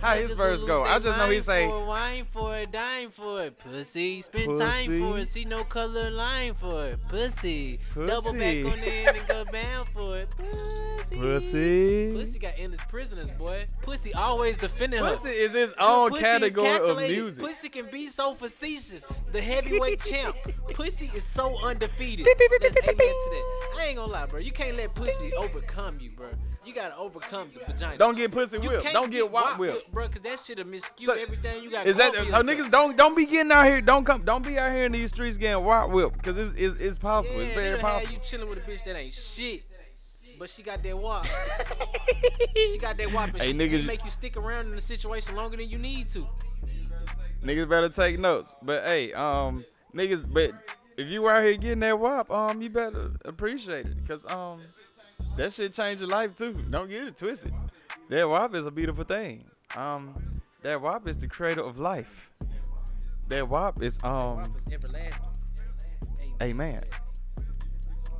[0.00, 0.82] How, his verse go?
[0.82, 1.68] I just know he say.
[1.68, 4.22] for wine for it, dime for it, pussy.
[4.22, 7.78] Spend time for it, see no color line for it, pussy.
[7.92, 8.10] pussy.
[8.10, 11.16] Double back on it and go bound for it, pussy.
[11.16, 12.12] Pussy.
[12.12, 13.66] Pussy got endless prisoners, boy.
[13.82, 15.16] Pussy always defending her.
[15.16, 17.42] Pussy is his own pussy category of music.
[17.44, 19.04] Pussy can be so facetious.
[19.32, 20.34] The heavyweight champ.
[20.72, 22.26] Pussy is so undefeated.
[22.26, 23.70] Let's amen to that.
[23.78, 24.40] I ain't gonna lie, bro.
[24.40, 26.30] You can't let pussy overcome you, bro.
[26.64, 27.96] You gotta overcome the vagina.
[27.96, 28.92] Don't get pussy whipped.
[28.92, 29.89] Don't get wop whipped.
[29.90, 31.86] Bro, cause that shit'll miscue So- everything you got.
[31.86, 32.22] Is that so?
[32.22, 32.46] yourself.
[32.46, 33.80] Niggas don't don't be getting out here.
[33.80, 34.22] Don't come.
[34.22, 37.36] Don't be out here in these streets getting wop whipped because it's, it's it's possible.
[37.40, 38.14] Yeah, it's very done had possible.
[38.14, 39.62] you chilling with a bitch that ain't shit.
[40.38, 41.26] But she got that wop.
[42.56, 45.36] she got that wop and Hey, she niggas- make you stick around in the situation
[45.36, 46.26] longer than you need to.
[47.44, 48.54] Niggas better take notes.
[48.62, 50.52] But hey, um, niggas, but
[50.96, 54.60] if you out here getting that wop, um, you better appreciate it, cause um,
[55.36, 56.52] that shit change your life too.
[56.70, 57.52] Don't get it twisted.
[58.08, 59.44] That wop is a beautiful thing.
[59.76, 62.30] Um, that wop is the creator of life.
[63.28, 65.26] That wop is um, Wop is everlasting.
[66.42, 66.82] Amen.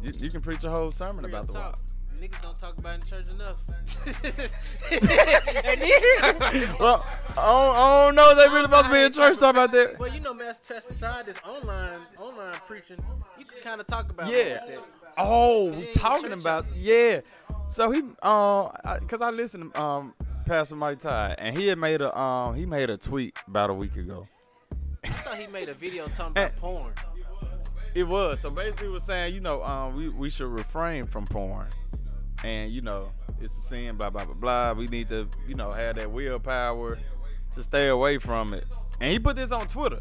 [0.02, 1.64] you, you can preach a whole sermon Real about the talk.
[1.64, 1.80] wop.
[2.20, 3.56] niggas don't talk about it in church enough.
[4.90, 6.78] they need to talk about it.
[6.78, 8.34] Well, I don't, I don't know.
[8.36, 9.98] They really supposed to be in church talking about that.
[9.98, 12.98] Well, you know, Master Chester Todd is online, online preaching.
[13.38, 14.60] You can kind of talk about Yeah.
[14.66, 14.78] like.
[15.18, 17.20] Oh, talking about yeah.
[17.68, 20.14] So he um, I, cause I listen to um
[20.50, 23.72] Pastor Mike Ty, and he had made a um he made a tweet about a
[23.72, 24.26] week ago.
[25.04, 26.92] I thought he made a video talking about porn.
[27.94, 31.24] It was so basically he was saying you know um we we should refrain from
[31.28, 31.68] porn,
[32.42, 34.72] and you know it's a sin blah blah blah blah.
[34.72, 36.98] We need to you know have that willpower
[37.54, 38.64] to stay away from it.
[39.00, 40.00] And he put this on Twitter.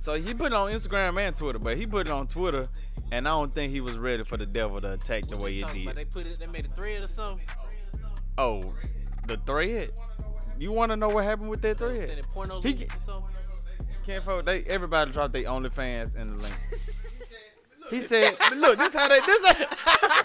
[0.00, 2.70] So he put it on Instagram and Twitter, but he put it on Twitter,
[3.12, 5.66] and I don't think he was ready for the devil to attack the way it
[5.74, 5.82] did.
[5.82, 5.94] about?
[5.94, 6.38] They put it.
[6.38, 7.46] They made a thread or something.
[8.38, 8.74] Oh,
[9.26, 9.92] the thread.
[10.58, 11.98] You want to know what happened with that thread?
[12.00, 13.30] sending porno He links or something.
[14.06, 14.44] Can't vote.
[14.46, 16.54] They everybody dropped their OnlyFans in the link.
[17.90, 20.22] He said, "Look, this how they this how,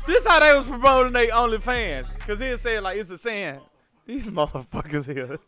[0.06, 3.60] this how they was promoting their OnlyFans, cause he said like it's a sin.
[4.04, 5.38] These motherfuckers here,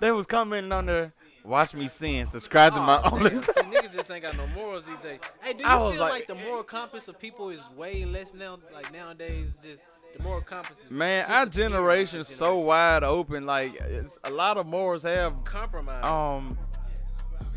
[0.00, 1.12] they was commenting on there.
[1.44, 2.26] Watch me sin.
[2.26, 3.42] Subscribe to my Aw, damn.
[3.42, 5.20] See, niggas just ain't got no morals these days.
[5.42, 8.34] Hey, do you I feel like, like- the moral compass of people is way less
[8.34, 8.58] now?
[8.72, 9.84] Like nowadays, just
[10.16, 13.46] the moral compass is Man, our generation's this so wide open.
[13.46, 16.04] Like it's, a lot of morals have compromise.
[16.04, 16.56] Um,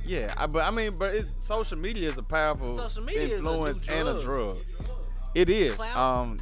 [0.05, 3.31] yeah, I, but I mean, but it's social media is a powerful Social media is
[3.33, 4.61] a influence and a drug.
[5.35, 5.75] It is.
[5.75, 5.95] Clout.
[5.95, 6.37] Um,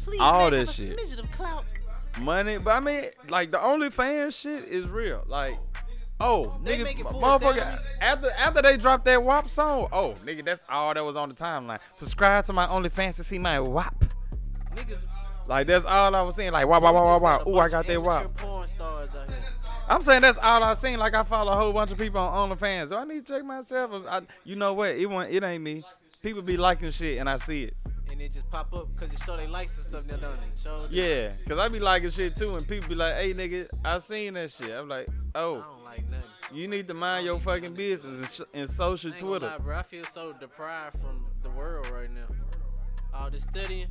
[0.00, 1.18] Please, all man, a shit.
[1.18, 1.64] of clout.
[2.20, 5.24] money, but I mean, like the OnlyFans shit is real.
[5.28, 5.58] Like,
[6.20, 10.16] oh, They nigga, make it full motherfucker, after after they dropped that WAP song, oh,
[10.24, 11.78] nigga, that's all that was on the timeline.
[11.94, 14.04] Subscribe to my OnlyFans to see my WAP.
[14.74, 15.04] Niggas.
[15.50, 16.52] Like that's all I was saying.
[16.52, 17.44] Like, wow, so wow, wow, wow, wow.
[17.52, 18.22] Ooh, I got that WAP.
[18.24, 19.38] amateur porn stars out here.
[19.88, 21.00] I'm saying that's all I seen.
[21.00, 22.90] Like I follow a whole bunch of people on OnlyFans.
[22.90, 23.90] Do I need to check myself?
[24.08, 24.90] I, you know what?
[24.90, 25.82] It won't, It ain't me.
[26.22, 27.76] People be liking shit and I see it.
[28.12, 30.38] And it just pop up because it show they likes and stuff now, don't it?
[30.62, 33.98] Show Yeah, cause I be liking shit too, and people be like, "Hey, nigga, I
[33.98, 36.56] seen that shit." I'm like, Oh I "Oh, don't like nothing.
[36.56, 39.46] you need to mind your fucking business and, sh- and social I ain't gonna Twitter."
[39.46, 39.76] lie, bro.
[39.78, 42.26] I feel so deprived from the world right now.
[43.14, 43.88] All this studying.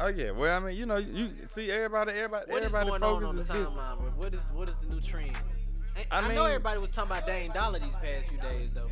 [0.00, 3.02] Oh yeah, well, I mean, you know, you see everybody, everybody, What is everybody going
[3.02, 4.10] on on the timeline, bro?
[4.16, 5.32] What is what is the new trend?
[5.96, 8.90] I, I I know everybody was talking about Dame Dolla these past few days though.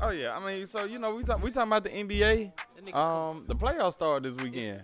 [0.00, 2.94] Oh yeah, I mean, so you know, we talk, we talking about the NBA.
[2.94, 4.80] Um, the playoffs start this weekend.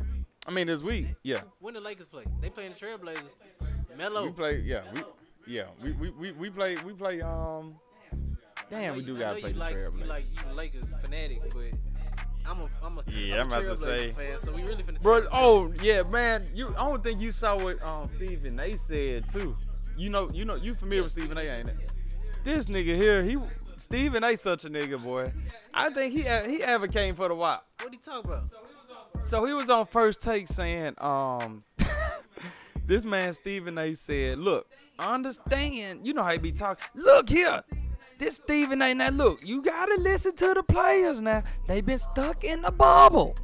[0.46, 1.06] I mean, this week.
[1.22, 3.30] Yeah, When the Lakers play, they playing the Trailblazers.
[3.96, 4.26] Melo.
[4.26, 4.58] we play.
[4.58, 5.00] Yeah, we,
[5.46, 6.76] yeah, we, we, we, we play.
[6.84, 7.22] We play.
[7.22, 7.76] Um,
[8.68, 9.98] damn, we do gotta play the like, Trailblazers.
[10.00, 11.72] You like you Lakers fanatic, but
[12.48, 14.82] I'm a I'm a Yeah, I'm, I'm a about to say- fan, so we really
[14.82, 16.46] finna see Bro, oh yeah, man.
[16.54, 18.76] You, I don't think you saw what um Stephen A.
[18.76, 19.56] said too.
[19.96, 21.40] You know, you know, you familiar Yeah, with Stephen A.
[21.42, 21.76] Ain't it?
[22.44, 23.36] This nigga here, he
[23.78, 24.36] Stephen A.
[24.36, 25.32] Such a nigga, boy.
[25.74, 27.64] I think he a- he advocating for the WAP.
[27.82, 28.44] What he talk about?
[29.22, 31.64] So he was on first take saying, um,
[32.86, 33.94] this man Stephen A.
[33.94, 36.84] said, look, understand, you know how he be talking.
[36.94, 37.62] Look here,
[38.18, 39.14] this Stephen ain't that.
[39.14, 41.42] look, you gotta listen to the players now.
[41.68, 43.36] They been stuck in the bubble.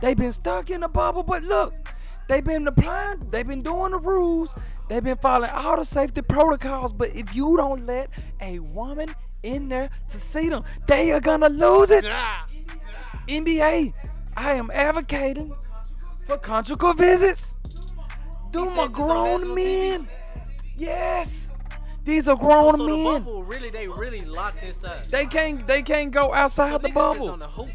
[0.00, 1.74] They been stuck in the bubble, but look,
[2.28, 4.54] they been applying, they been doing the rules,
[4.88, 6.92] they been following all the safety protocols.
[6.92, 9.08] But if you don't let a woman
[9.42, 12.04] in there to see them, they are gonna lose it.
[12.06, 12.46] Ah,
[13.28, 13.92] NBA,
[14.36, 15.54] I am advocating
[16.26, 17.56] for conjugal visits.
[18.50, 19.90] Do said are this on grown national TV?
[19.90, 20.08] men.
[20.76, 21.47] Yes,
[22.08, 23.04] these are grown so the men.
[23.04, 25.08] bubble really they really locked inside.
[25.10, 27.30] They can't they can't go outside so the bubble.
[27.30, 27.68] on the hoop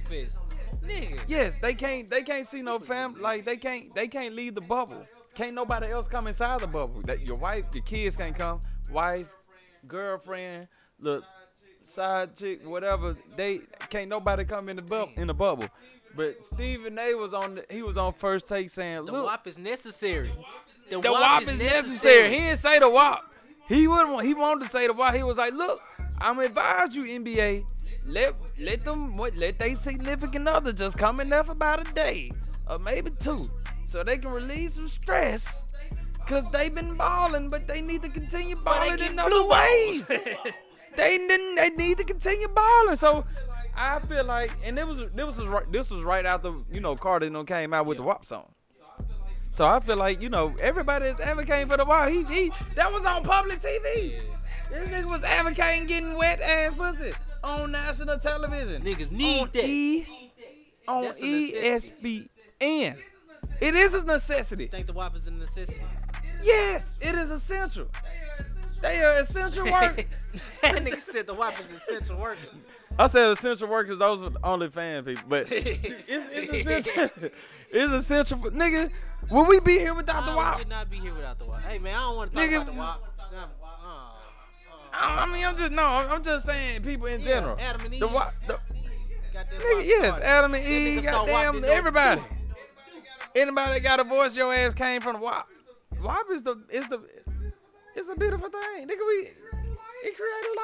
[0.84, 1.22] nigga.
[1.28, 4.62] yes, they can't they can't see no fam like they can't they can't leave the
[4.62, 5.06] bubble.
[5.36, 7.02] Can't nobody else come inside the bubble.
[7.04, 8.60] That your wife, your kids can't come.
[8.92, 9.34] Wife,
[9.88, 10.68] girlfriend,
[11.00, 11.24] look,
[11.84, 13.16] side chick, whatever.
[13.36, 15.68] They can't nobody come in the bubble in the bubble.
[16.16, 19.48] But Stephen A was on the, he was on first take saying, "Look, The WAP
[19.48, 20.32] is necessary.
[20.90, 21.82] The, The WAP, WAP is is necessary.
[21.82, 22.30] necessary.
[22.30, 23.33] He didn't say the WAP.
[23.68, 24.24] He wouldn't.
[24.24, 25.82] He wanted to say the why He was like, "Look,
[26.20, 27.66] I'm advise you, NBA.
[28.06, 32.32] Let let them let they significant other just come in there for about a day
[32.70, 33.50] or maybe two,
[33.86, 35.64] so they can release some stress.
[36.28, 40.08] Cause they been balling, but they need to continue balling they in other ways.
[40.96, 41.56] they didn't.
[41.56, 42.96] They need to continue balling.
[42.96, 43.26] So
[43.76, 45.70] I feel like, and it was this was right.
[45.70, 48.08] This was right after you know Cardi you know, came out with the Yeah.
[48.10, 48.54] WAP song.
[49.54, 52.10] So I feel like you know everybody is advocating for the WAP.
[52.10, 54.20] He he that was on public TV.
[54.72, 57.12] This nigga was advocating getting wet ass pussy
[57.44, 58.82] on national television.
[58.82, 59.64] Niggas need on that.
[59.64, 60.32] E,
[60.88, 61.26] on That's a.
[61.26, 62.98] ESPN.
[63.62, 64.66] It is a necessity.
[64.66, 65.82] think the WAP is a necessity.
[66.42, 67.86] Yes, it is essential.
[68.82, 70.06] They are essential workers.
[70.64, 72.40] that nigga said the WAP is essential worker.
[72.98, 74.00] I said essential workers.
[74.00, 77.30] Those are the only fan people, but it's, it's essential.
[77.74, 78.90] It's essential for nigga.
[79.32, 80.60] Will we be here without the WAP?
[80.60, 81.62] would not be here without the WAP.
[81.64, 83.02] Hey man, I don't want to talk Nigga, about the WAP.
[83.22, 85.84] Uh, I I mean, I'm just no.
[85.84, 87.58] I'm just saying people in Yeah, general.
[87.60, 88.12] Adam and The Eve.
[88.14, 88.34] WAP.
[88.48, 88.54] The,
[89.34, 90.26] got that nigga, yes, started.
[90.26, 91.04] Adam and Eve.
[91.04, 92.22] Goddamn, know everybody.
[93.36, 95.48] Anybody that got a voice, your ass came from the WAP.
[96.04, 97.02] WAP is the is the
[97.96, 98.88] it's a beautiful thing.
[98.88, 99.32] Nigga, we
[100.04, 100.56] it created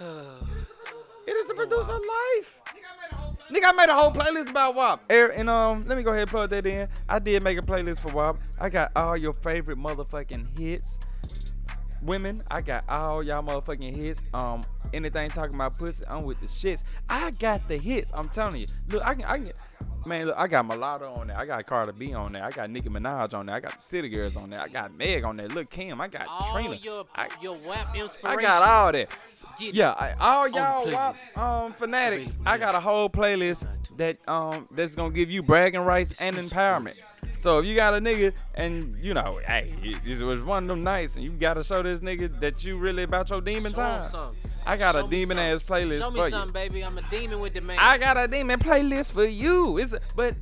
[0.00, 0.42] life.
[1.26, 2.60] It is the producer of life.
[3.50, 5.00] Nigga, I made a whole playlist about WAP.
[5.10, 6.88] Er, And um, let me go ahead and plug that in.
[7.08, 8.38] I did make a playlist for WAP.
[8.58, 10.98] I got all your favorite motherfucking hits.
[12.02, 14.24] Women, I got all y'all motherfucking hits.
[14.34, 16.82] Um, anything talking about pussy, I'm with the shits.
[17.08, 18.10] I got the hits.
[18.12, 18.66] I'm telling you.
[18.90, 19.52] Look, I can, I can.
[20.06, 21.38] Man, look, I got Mulatto on there.
[21.38, 22.44] I got Cardi B on there.
[22.44, 23.56] I got Nicki Minaj on there.
[23.56, 24.60] I got the City Girls on there.
[24.60, 25.48] I got Meg on there.
[25.48, 26.00] Look, Kim.
[26.00, 26.76] I got All Trina.
[26.76, 29.16] your I, your WAP I got all that.
[29.58, 29.74] Get.
[29.74, 32.38] Yeah, I, all y'all WAP, um fanatics.
[32.46, 33.66] I got a whole playlist
[33.96, 37.00] that um that's gonna give you bragging rights and empowerment.
[37.38, 40.68] So if you got a nigga and you know, hey, it, it was one of
[40.68, 43.76] them nights and you gotta show this nigga that you really about your demon Show
[43.76, 44.34] time.
[44.66, 46.68] I got Show a demon ass playlist Show me for something, you.
[46.68, 46.84] baby.
[46.84, 47.78] I'm a demon with the man.
[47.80, 49.78] I got a demon playlist for you.
[49.78, 50.34] It's but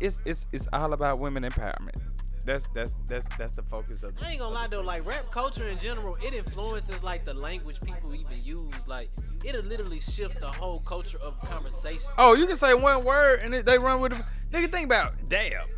[0.00, 2.00] it's it's it's all about women empowerment.
[2.46, 4.16] That's that's that's that's the focus of.
[4.16, 7.34] The, I ain't gonna lie though, like rap culture in general, it influences like the
[7.34, 8.88] language people even use.
[8.88, 9.10] Like
[9.44, 12.10] it'll literally shift the whole culture of conversation.
[12.16, 14.22] Oh, you can say one word and they run with it.
[14.52, 15.28] Nigga, think about it.
[15.28, 15.68] dab.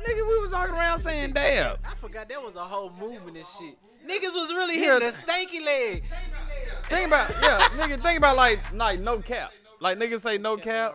[0.00, 1.76] Nigga, we was walking around saying damn.
[1.84, 3.76] I forgot there was a whole movement and shit.
[4.08, 4.94] Niggas was really Yeah.
[4.94, 6.04] hitting the stanky leg.
[6.84, 8.00] Think about yeah, nigga.
[8.02, 9.52] Think about like like no cap.
[9.80, 10.94] Like niggas say no cap.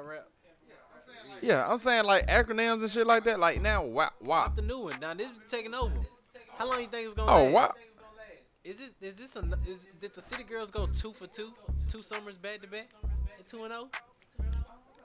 [1.42, 3.40] Yeah, I'm saying like acronyms and shit like that.
[3.40, 4.44] Like now, wow, wow.
[4.44, 4.96] Pop the new one.
[5.02, 5.94] Now this is taking over.
[6.58, 7.54] How long you think it's gonna Oh last?
[7.54, 7.74] wow.
[8.64, 11.52] Is this is this a is did the city girls go two for two,
[11.90, 12.88] two summers back to back,
[13.48, 13.90] two and zero?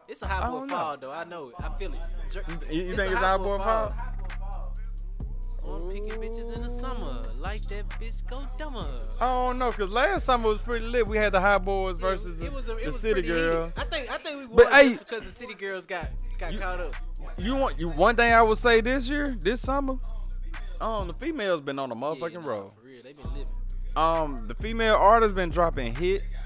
[0.07, 0.69] It's a high boy know.
[0.69, 1.11] fall though.
[1.11, 1.55] I know it.
[1.61, 2.01] I feel it.
[2.31, 3.93] Jer- You, you It's think a it's high boy boy fall.
[5.65, 8.87] So I'm picking bitches in the summer, like that bitch go dumber.
[9.21, 11.07] I don't know, cause last summer was pretty lit.
[11.09, 13.73] We had the high boys versus it, it was a, it the was city girls.
[13.75, 13.81] Heated.
[13.93, 16.59] I think I think we won But, hey- because the city girls got got You-
[16.61, 16.95] caught up.
[17.37, 19.97] You want you one thing I would say this year, this summer,
[20.81, 22.71] um, the females been on the Yeah, motherfucking nah, road.
[22.81, 23.53] For real, they been living.
[23.97, 26.37] Um, the female artists been dropping hits.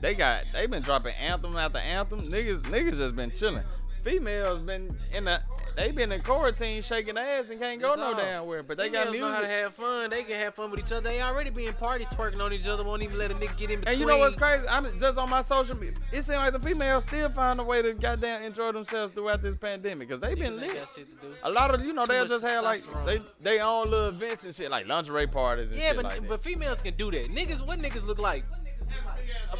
[0.00, 2.20] They got they been dropping anthem after anthem.
[2.20, 3.62] Niggas niggas just been chilling.
[4.02, 5.40] Females been in the
[5.76, 8.14] they been in quarantine shaking ass and can't go no all.
[8.14, 8.62] damn where.
[8.62, 9.20] But they got music.
[9.20, 10.08] know how to have fun.
[10.08, 11.02] They can have fun with each other.
[11.02, 12.82] They already be in parties twerking on each other.
[12.82, 13.92] Won't even let a nigga get in between.
[13.92, 14.66] And you know what's crazy?
[14.66, 15.94] I'm just on my social media.
[16.12, 19.54] It seems like the females still find a way to goddamn enjoy themselves throughout this
[19.56, 20.72] pandemic because they been lit.
[20.74, 21.34] got shit to do.
[21.42, 24.54] A lot of you know they'll just have like they they own little events and
[24.56, 27.30] shit like lingerie parties and Yeah, shit but like but females can do that.
[27.30, 28.44] Niggas, what niggas look like?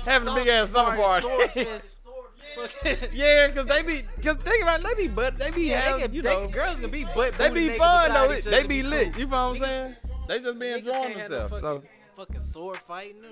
[0.07, 1.27] Having a big ass summer party.
[2.57, 3.01] Sword fest.
[3.01, 5.81] Fucking- Yeah, cause they be, cause think about it, they be, butt, they be Yeah,
[5.83, 8.09] have, they can, you they, know, girls can be butt they booty be naked fun
[8.09, 8.35] beside though.
[8.35, 8.91] each It- other They to be cool.
[8.91, 9.19] lit.
[9.19, 9.97] You know what I'm Niggas- saying?
[10.29, 11.61] They just be Niggas enjoying can't have no themselves.
[11.61, 13.23] So, fucking, fucking sword fighting.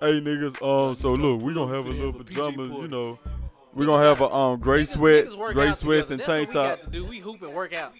[0.00, 3.18] hey niggas, um, so look, we gonna have a little have pajamas, you know.
[3.74, 6.78] We gonna have a um gray Niggas- sweats, niggas gray sweats and That's tank top.
[6.78, 7.04] we to do.
[7.04, 7.92] We hoop and work out.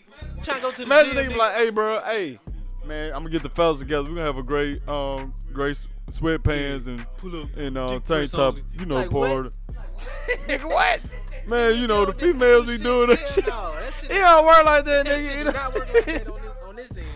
[0.43, 1.25] Trying to go to the Imagine gym.
[1.27, 1.37] niggas nigga.
[1.39, 2.39] like, hey, bro, hey,
[2.87, 4.05] man, I'm gonna get the fellas together.
[4.09, 7.49] We gonna have a great um gray s- sweatpants and Pull up.
[7.57, 9.53] and uh, tank top, you know, Like, what?
[9.97, 10.43] Party.
[10.49, 11.01] Nigga, what?
[11.47, 13.47] Man, you know the females be shit, doing that hell shit.
[13.47, 15.29] No, that shit, It don't work like that, that nigga.
[15.29, 17.07] shit you do not work like that on this, on this end.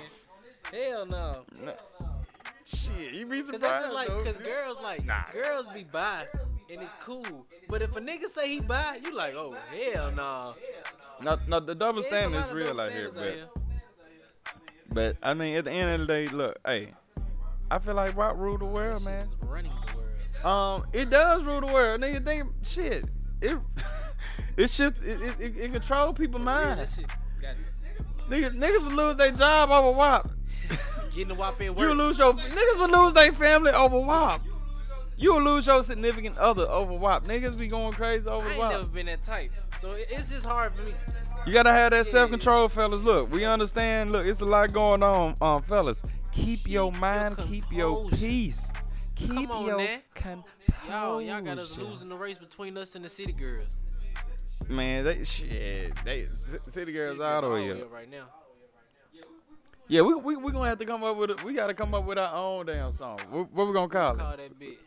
[0.73, 1.45] Hell no.
[1.65, 1.75] no.
[2.65, 3.63] Shit, you be Cause surprised.
[3.63, 4.23] that's just like, though.
[4.25, 5.23] cause girls like, Nah.
[5.33, 6.27] girls be bi,
[6.71, 7.47] and it's cool.
[7.69, 9.57] But if a nigga say he bi, you like, oh
[9.93, 10.55] hell no.
[11.21, 13.63] No, no, the double Yeah, standard is real double out here, but, out
[14.93, 16.93] but I mean, at the end of the day, look, hey,
[17.71, 19.29] I feel like WAP rule the world, That man.
[20.45, 22.01] Um, it does rule the world.
[22.01, 23.05] Nigga, think shit.
[23.41, 23.59] It
[24.57, 26.95] it shift it it, it, it control people's For real, that minds.
[26.97, 27.07] shit
[28.29, 30.31] Niggas niggas would lose their job over WAP.
[31.11, 31.89] getting the whop in You work.
[31.89, 34.41] would lose your niggas would lose their family over WAP.
[35.17, 37.25] You would lose your significant other over WAP.
[37.27, 38.71] Niggas be going crazy over I ain't WAP.
[38.73, 40.95] never been that type, so it's just hard for me.
[41.47, 42.13] You gotta have that Yeah.
[42.13, 43.03] self control, fellas.
[43.03, 44.13] Look, we understand.
[44.13, 46.03] Look, it's a lot going on, um, fellas.
[46.33, 48.71] Keep your your mind, keep your peace,
[49.29, 50.01] keep on, your man.
[50.15, 50.45] composure.
[50.89, 53.77] Y'all, y'all got us losing the race between us and the city girls.
[54.69, 55.95] Man, they shit.
[56.05, 56.27] They
[56.69, 57.93] city girls City all the girls way all up.
[57.93, 58.25] right now.
[59.89, 61.31] Yeah, we we we gonna have to come up with.
[61.31, 63.19] A, we gotta come up with our own damn song.
[63.31, 64.37] What, what we gonna call Call it?
[64.37, 64.79] that bit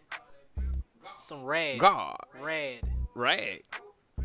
[1.18, 1.78] some rad.
[1.80, 2.80] God, Rad.
[3.14, 3.64] rag.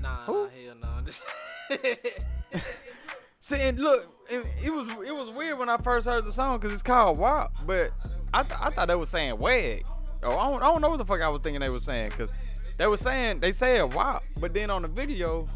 [0.00, 0.44] Nah, Who?
[0.44, 1.04] nah, hell no.
[1.04, 1.24] This-
[3.40, 6.58] See, and look, it, it was it was weird when I first heard the song
[6.58, 7.90] because it's called WAP, but
[8.32, 9.84] I th- I thought they was saying wag.
[10.22, 12.10] Oh, I don't, I don't know what the fuck I was thinking they was saying
[12.10, 12.30] because
[12.76, 15.46] They were saying they said WAP, but then on the video,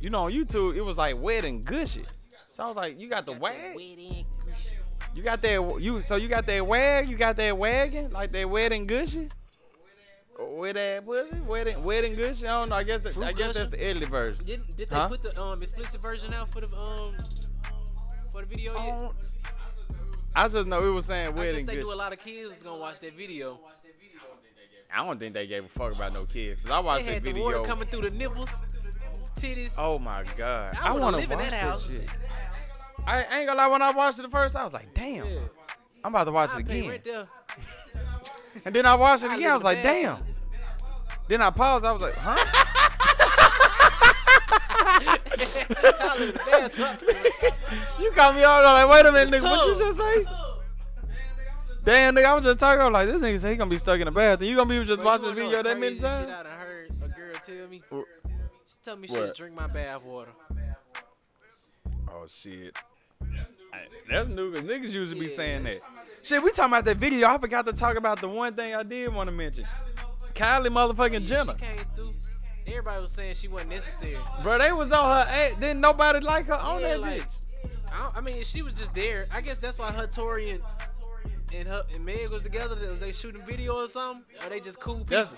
[0.00, 2.04] you know, on YouTube, it was like wet and gushy.
[2.52, 3.76] So I was like, you got the wag?
[3.76, 4.70] and gushy.
[5.14, 7.08] You got that you so you got that wag?
[7.08, 8.10] You got that wagon?
[8.12, 9.28] Like that wet and gushy?
[10.38, 11.40] Wet that pussy?
[11.40, 12.46] Wet and, wet and gushy?
[12.46, 12.76] I don't know.
[12.76, 14.44] I guess Fruit I guess that's the Italy version.
[14.44, 15.08] Did, did they Huh?
[15.08, 17.14] put the um explicit version out for the um
[18.30, 19.12] for the video yet?
[20.34, 21.86] I just know it was saying wet I guess and they gushy.
[21.86, 23.58] knew a lot of kids was gonna watch that video.
[24.94, 26.62] I don't think they gave a fuck about no kids.
[26.62, 27.44] Cause I They watched that had the video.
[27.44, 28.60] water coming through the nipples,
[29.36, 29.74] titties.
[29.78, 30.76] Oh my god.
[30.80, 31.88] I I, wanna live in that house.
[31.88, 32.08] shit.
[33.06, 33.66] I, I ain't gonna lie.
[33.68, 35.26] When I watched it the first, I was like, damn.
[35.26, 35.40] Yeah.
[36.04, 36.88] I'm about to watch I it again.
[36.88, 37.26] right.
[38.64, 39.40] And then I watched it again.
[39.42, 40.18] live I was like, damn.
[41.28, 41.84] Then I paused.
[41.84, 42.36] I was like, huh?
[44.78, 46.96] I live in the bathroom.
[48.00, 49.44] you got me all like, wait a minute, nigga.
[49.44, 50.45] What you just say?
[51.86, 52.24] Damn, nigga.
[52.24, 52.80] I was just talking.
[52.82, 54.50] I was like, this nigga say he gonna be stuck in the bathroom.
[54.50, 56.28] You gonna be just Bro, watching the wanna know video that many shit times?
[56.28, 57.82] I done heard a girl tell me.
[57.90, 58.28] Wh-
[58.68, 59.36] She told me she What?
[59.36, 60.32] drink my bath water.
[62.10, 62.76] Oh shit.
[64.10, 65.36] That's new because niggas usually be Yeah.
[65.36, 65.78] saying that.
[66.22, 67.28] Shit, we talking about that video.
[67.28, 69.64] I forgot to talk about the one thing I did want to mention.
[70.34, 71.54] Kylie motherfucking Yeah, Jenner.
[71.58, 72.14] She came through.
[72.66, 74.18] Everybody was saying she wasn't necessary.
[74.42, 75.52] Bro, they was on her ass.
[75.60, 77.26] Didn't nobody like her on Yeah, that like- bitch.
[77.92, 79.26] I, don't- I mean, she was just there.
[79.32, 80.58] I guess that's why her Tory
[81.52, 82.76] and and her and Meg was together.
[82.76, 84.24] Was they shooting video or something?
[84.44, 85.06] Or they just cool people?
[85.16, 85.34] That's,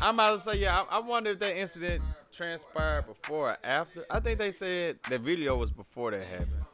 [0.00, 4.04] I'm about to say, yeah, I, I wonder if that incident transpired before or after.
[4.10, 6.64] I think they said the video was before that happened,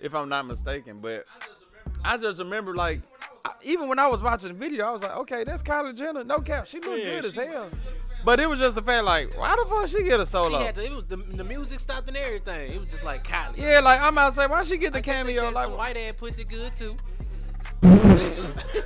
[0.00, 1.00] if I'm not mistaken.
[1.00, 1.24] But
[2.04, 3.00] I just remember, like,
[3.44, 6.24] I, even when I was watching the video, I was like, okay, that's Kylie Jenner.
[6.24, 6.66] No cap.
[6.66, 7.70] She looked Yeah, good as hell.
[8.24, 10.58] But it was just the fact, like, why the fuck she get a she solo?
[10.58, 12.72] had to, it was the, the music stopped and everything.
[12.72, 13.58] It was just like Kylie.
[13.58, 15.42] yeah, like, I'm about to say, why she get the I guess they cameo?
[15.48, 16.96] said Like, some white ass pussy good too.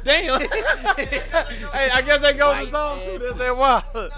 [0.05, 0.41] Damn.
[0.49, 3.19] hey, I guess that goes White for song too.
[3.19, 4.13] That's that wild.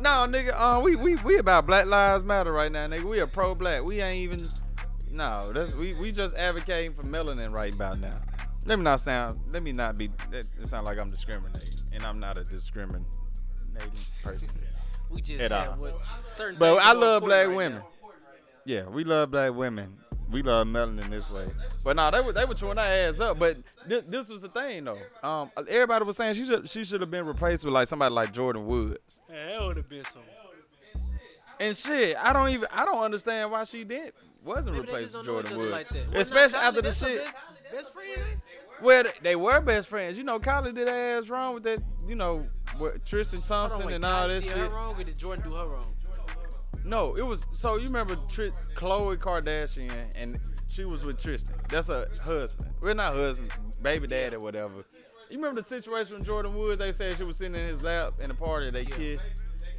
[0.00, 3.04] No, nigga, uh, we, we we about Black Lives Matter right now, nigga.
[3.04, 3.82] We are pro black.
[3.82, 4.48] We ain't even
[5.10, 8.16] no, that's we, we just advocating for melanin right about now.
[8.66, 11.74] Let me not sound let me not be it sound like I'm discriminating.
[11.92, 13.06] And I'm not a discriminating
[14.22, 14.48] person.
[15.08, 15.78] We just At all.
[16.26, 17.78] certain But I love black right women.
[17.78, 17.88] now.
[18.64, 19.96] Yeah, we love black women.
[20.32, 21.46] We love melanin this way.
[21.84, 23.38] But no, they were they were chewing our ass up.
[23.38, 23.56] But
[23.88, 24.98] this, this was the thing though.
[25.22, 28.32] Um, everybody was saying she should she should have been replaced with like somebody like
[28.32, 29.20] Jordyn Woods.
[29.30, 30.22] Yeah, that would have been some.
[31.58, 35.24] And shit, I don't even I don't understand why she didn't wasn't Maybe replaced with
[35.26, 35.72] don't know each Jordyn Woods.
[35.72, 35.90] like.
[36.12, 37.24] Well, Especially after the that's her shit.
[37.24, 37.34] Best,
[37.72, 38.40] best friend.
[38.82, 40.18] Well, they- they were best friends.
[40.18, 41.80] You know, Kylie did ass wrong with that.
[42.06, 42.42] You know,
[42.78, 44.58] with Tristan Hold on, Thompson wait, and all Kylie that did shit.
[44.58, 45.94] her wrong or did Jordan do her wrong?
[46.84, 51.56] No, it was so you remember Tri- Khloe Kardashian and she was with Tristan.
[51.68, 52.65] That's her husband.
[52.82, 54.84] Well, not husband, baby dad or whatever.
[55.30, 56.78] You remember the situation with Jordyn Woods?
[56.78, 58.70] They said she was sitting in his lap in a party.
[58.70, 59.20] They kissed,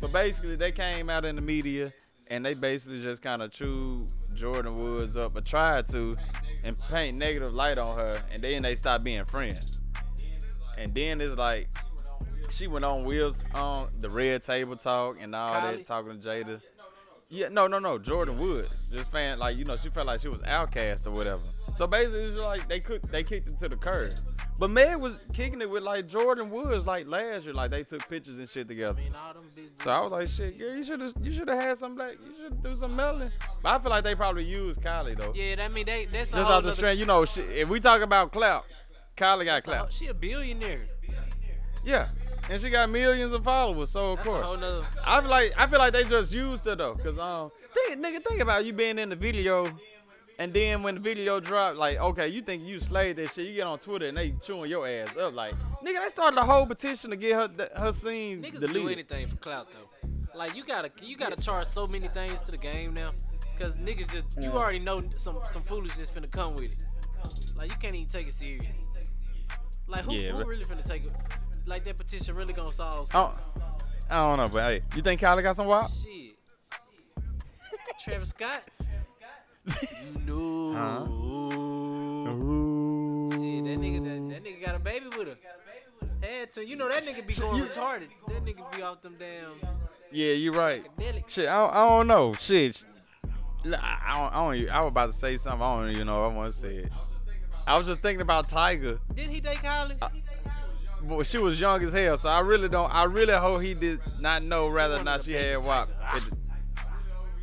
[0.02, 1.94] but basically they came out in the media
[2.30, 6.16] and they basically just kind of chewed Jordyn Woods up, or tried to,
[6.64, 8.22] and paint negative light on her.
[8.32, 9.80] And then they stopped being friends.
[10.78, 11.70] And then it's like
[12.50, 15.78] she went on Will's on the red table talk and all Kylie?
[15.78, 16.62] that talking to Jada.
[17.30, 17.98] Yeah, no, no, no.
[17.98, 21.44] Jordyn Woods just fan like you know she felt like she was outcast or whatever.
[21.78, 24.16] So basically, it's like they could they kicked it to the curb.
[24.58, 28.10] But Meg was kicking it with like Jordyn Woods like last year, like they took
[28.10, 29.00] pictures and shit together.
[29.00, 29.70] mean, all them big.
[29.80, 32.14] So I was like, shit, girl, you should have you should have had some black,
[32.14, 33.30] you should do some melanin.
[33.62, 35.34] But I feel like they probably used Kylie though.
[35.36, 36.06] yeah, that mean they.
[36.06, 38.66] That's Just off the strength, you know, shit, if we talk about clout,
[39.16, 39.94] Kylie got that's a clout.
[39.94, 40.88] She a billionaire.
[41.86, 42.10] Yeah,
[42.50, 44.60] and she got millions of followers, so of That's course.
[44.60, 44.84] nother.
[45.06, 48.26] I feel like I feel like they just used her though, cause um, think nigga
[48.26, 49.68] think about you being in the video,
[50.40, 53.56] and then when the video dropped, like okay, you think you slayed that shit, you
[53.56, 56.66] get on Twitter and they chewing your ass up, like nigga, they started a whole
[56.66, 60.10] petition to get her her scene Niggas do anything for clout though.
[60.38, 63.12] Like you gotta you gotta charge so many things to the game now,
[63.60, 66.84] cause niggas just you already know some some foolishness finna come with it.
[67.56, 68.76] Like you can't even take it serious.
[69.88, 71.12] Like who, Yeah, who really finna take it?
[71.66, 73.38] Like that petition really gonna solve I don't,
[74.10, 75.90] I don't know, but hey, you think Kylie got some WAP?
[76.04, 76.36] Shit.
[78.00, 78.64] Travis Scott.
[79.68, 80.74] You know.
[83.32, 85.38] Shit, that nigga that, that nigga got a baby with her.
[86.22, 86.66] Had to.
[86.68, 88.08] You know that nigga be going retarded.
[88.28, 89.54] That nigga be off them damn
[90.12, 90.86] Yeah, you right.
[91.28, 92.34] Shit, I don't, I don't know.
[92.34, 92.84] Shit,
[93.66, 94.56] I I don't, I don't.
[94.56, 95.62] even- I was about to say something.
[95.62, 96.26] I don't even know.
[96.26, 96.92] if I want to say it.
[97.66, 99.00] I was just thinking about Tyga.
[99.14, 100.00] Didn't he date Kylie?
[101.04, 102.90] Boy, she was young as hell, so I really don't.
[102.94, 105.90] I really hope he did not know whether or not she had WAP.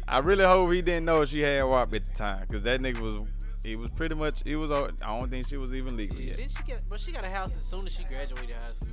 [0.07, 2.81] The- I really hope he didn't know she had WAP at the time, cause that
[2.81, 3.23] nigga was.
[3.65, 4.43] He was pretty much.
[4.45, 4.71] He was.
[4.71, 6.37] I don't think she was even legal Yeah, yet.
[6.37, 6.83] didn't she get?
[6.89, 8.89] But she got a house as soon as she graduated high school.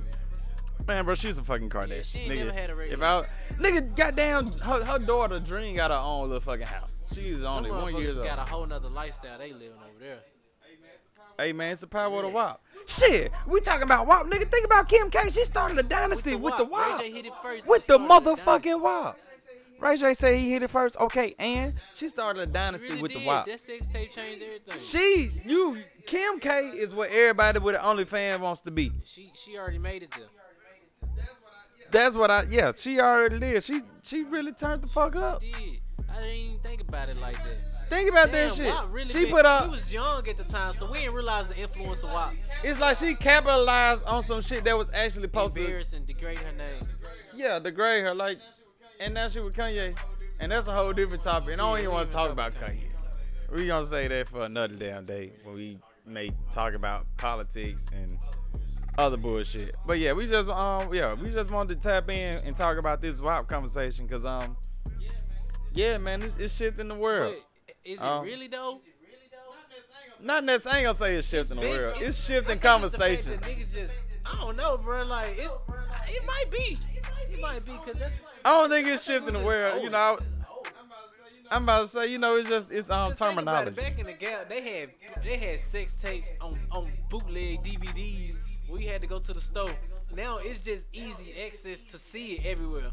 [0.88, 2.04] Man, bro, she's a fucking Kardashian.
[2.10, 3.26] she ain't nigga, never had a if I,
[3.62, 6.92] nigga, goddamn, her, her daughter Dream got her own little fucking house.
[7.14, 8.26] She's Them only one years motherfuckers old.
[8.26, 10.18] got a whole nother lifestyle they living over there.
[11.38, 12.60] Hey man, it's the power of the WAP.
[12.86, 14.50] Shit, we talking about WAP, nigga.
[14.50, 15.30] Think about Kim K.
[15.30, 17.00] She started a dynasty with the WAP.
[17.00, 17.68] Hit it first.
[17.68, 19.18] With the motherfucking WAP.
[19.82, 20.96] Ray J said he hit it first.
[20.96, 23.22] Okay, and she started a dynasty really with did.
[23.22, 23.46] the WAP.
[23.46, 24.78] That sex tape changed everything.
[24.78, 28.92] She, you, Kim K is what everybody with an OnlyFans wants to be.
[29.04, 30.28] She she already made it there.
[31.90, 33.62] That's what I, yeah, she already did.
[33.64, 35.40] She, she really turned the fuck up.
[35.40, 35.80] Did
[36.10, 37.88] I didn't even think about it like that.
[37.88, 38.66] Think about Damn, that shit.
[38.66, 39.64] WAP really she put up.
[39.64, 42.34] We was young at the time, so we didn't realize the influence of WAP.
[42.62, 45.64] It's like she capitalized on some shit that was actually posted.
[45.64, 46.88] Embarrassing, degrading her name.
[47.34, 48.38] Yeah, degrade her like,
[49.02, 49.98] and now she with Kanye,
[50.40, 51.52] and that's a whole different topic.
[51.52, 52.92] And I don't even want to talk about Kanye.
[53.50, 58.16] We gonna say that for another damn day when we may talk about politics and
[58.96, 59.74] other bullshit.
[59.86, 63.02] But yeah, we just um yeah we just wanted to tap in and talk about
[63.02, 64.56] this WAP conversation because um
[65.72, 67.34] yeah man it's, it's shifting the world.
[67.66, 68.80] But is it Um, really though?
[70.20, 70.76] Not necessarily.
[70.76, 71.96] I ain't gonna say it's shifting the world.
[72.00, 73.38] It's shifting conversation.
[73.44, 73.94] it's
[74.24, 74.42] the fact conversation.
[74.42, 75.04] that niggas just, I don't know, bro.
[75.04, 75.50] Like it,
[76.08, 76.78] it might be.
[77.32, 78.12] It might be because that's.
[78.44, 79.82] I don't think it's shifting the world.
[79.82, 80.18] You know,
[81.50, 83.70] I'm about to say you know it's just it's um terminology.
[83.70, 84.90] it, Back in the gap, they had
[85.24, 88.34] they had sex tapes on on bootleg DVDs
[88.68, 89.70] where you had to go to the store.
[90.14, 92.90] Now it's just easy access to see it everywhere.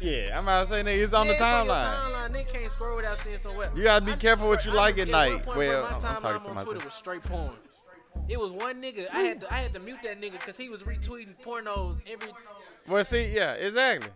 [0.00, 1.94] Yeah, I'm about to say nigga, it's on yeah, the it's on your timeline.
[1.94, 2.30] timeline.
[2.44, 3.70] Nigga can't scroll without seeing somewhere.
[3.76, 5.46] You gotta be I- careful what you I- like at night.
[5.46, 6.64] Well, my I'm talking to on myself.
[6.64, 7.52] Twitter was straight porn.
[8.28, 9.08] It was one nigga.
[9.12, 12.30] I had to I had to mute that nigga because he was retweeting pornos every.
[12.88, 14.10] Well, see, yeah, exactly.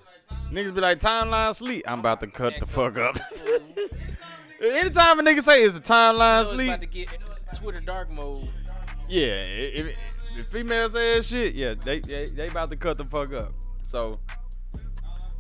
[0.51, 1.85] Niggas be like timeline sleep.
[1.87, 3.19] I'm about to cut the fuck up.
[4.63, 7.09] Anytime a nigga say it's a timeline know sleep, about to get
[7.55, 8.49] Twitter dark mode.
[9.09, 9.95] yeah, if,
[10.37, 13.53] if, females say that shit, yeah, they, they they about to cut the fuck up.
[13.83, 14.19] So,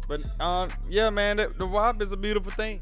[0.06, 2.80] but um, yeah, man, the, the WAP is a beautiful thing.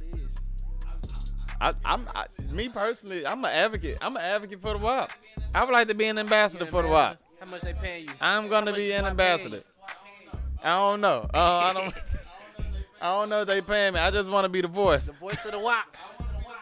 [1.61, 3.99] I, I'm I, me personally, I'm an advocate.
[4.01, 5.13] I'm an advocate for the WAP.
[5.55, 6.89] I would like to be an ambassador for the?
[6.89, 7.19] WAP.
[7.41, 8.15] How much they paying you?
[8.21, 9.63] I'm gonna be an ambassador.
[10.63, 11.29] I don't know.
[11.33, 11.95] Uh, I don't.
[13.01, 14.01] I don't know if they paying me.
[14.01, 15.07] I just want to be the voice.
[15.07, 15.97] The voice of the WAP.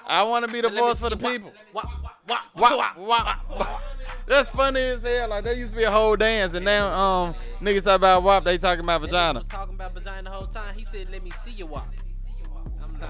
[0.06, 1.52] I want to be the Now voice for the WAP, people.
[1.72, 1.86] WAP,
[2.28, 3.80] WAP, Wah, WAP, wah, wah.
[4.26, 5.28] That's funny as hell.
[5.28, 8.44] Like that used to be a whole dance, and now um niggas talk about WAP,
[8.44, 9.38] they talking about vagina.
[9.38, 10.74] was talking about vagina the whole time.
[10.74, 11.86] He said, "Let me see your WAP."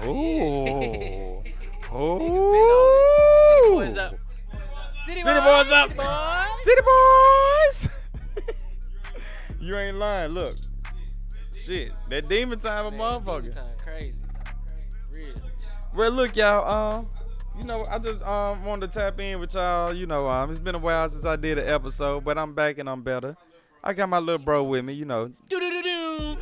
[0.05, 1.43] Ooh.
[1.93, 2.27] yeah.
[2.27, 3.47] Niggas been on it.
[3.47, 4.15] City boys up.
[5.05, 5.89] City, City boys up.
[5.89, 6.63] City boys.
[6.63, 8.55] City boys.
[9.59, 10.31] you ain't lying.
[10.31, 10.55] Look,
[11.55, 13.41] shit, that demon time a Man, motherfucker.
[13.41, 14.23] demon time, crazy.
[15.13, 15.35] Real.
[15.95, 16.95] Well, look, y'all.
[16.97, 17.09] Um,
[17.59, 19.93] you know, I just um wanted to tap in with y'all.
[19.93, 22.79] You know, um, it's been a while since I did an episode, but I'm back
[22.79, 23.37] and I'm better.
[23.83, 24.93] I got my little bro with me.
[24.93, 25.27] You know.
[25.49, 26.37] Do do do do.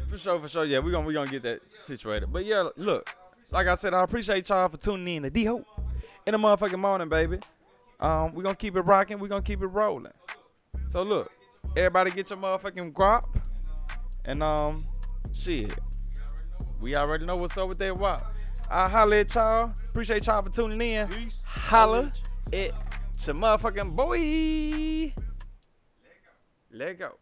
[0.09, 0.65] For sure, for sure.
[0.65, 2.33] Yeah, we're gonna we gonna get that situated.
[2.33, 3.15] But yeah, look,
[3.51, 5.67] like I said, I appreciate y'all for tuning in to D Hope
[6.27, 7.41] in the motherfucking morning, baby.
[8.01, 9.19] Um, we gonna keep it rocking.
[9.19, 10.13] we're gonna keep it rolling.
[10.89, 11.31] So look,
[11.77, 13.23] everybody get your motherfucking guap,
[14.25, 14.79] and um,
[15.33, 15.75] shit,
[16.81, 18.35] we already know what's up with that WAP.
[18.71, 19.73] I holla at y'all.
[19.91, 21.09] Appreciate y'all for tuning in.
[21.43, 22.13] Holla
[22.53, 22.73] at
[23.27, 25.13] your motherfucking boy.
[26.71, 27.13] Let go.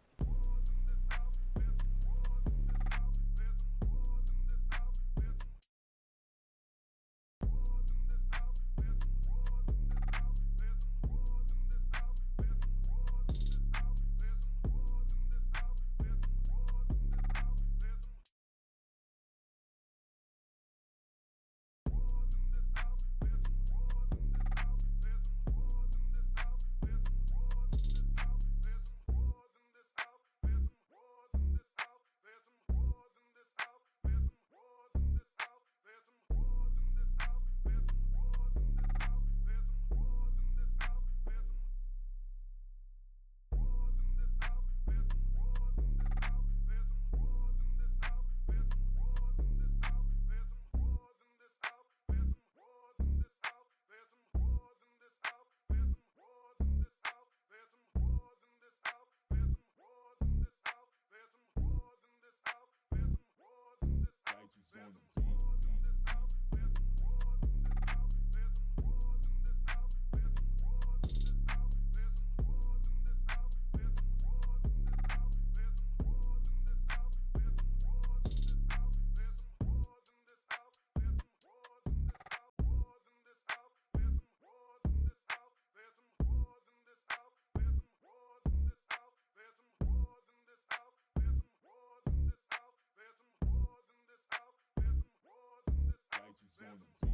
[96.67, 97.06] orgasm.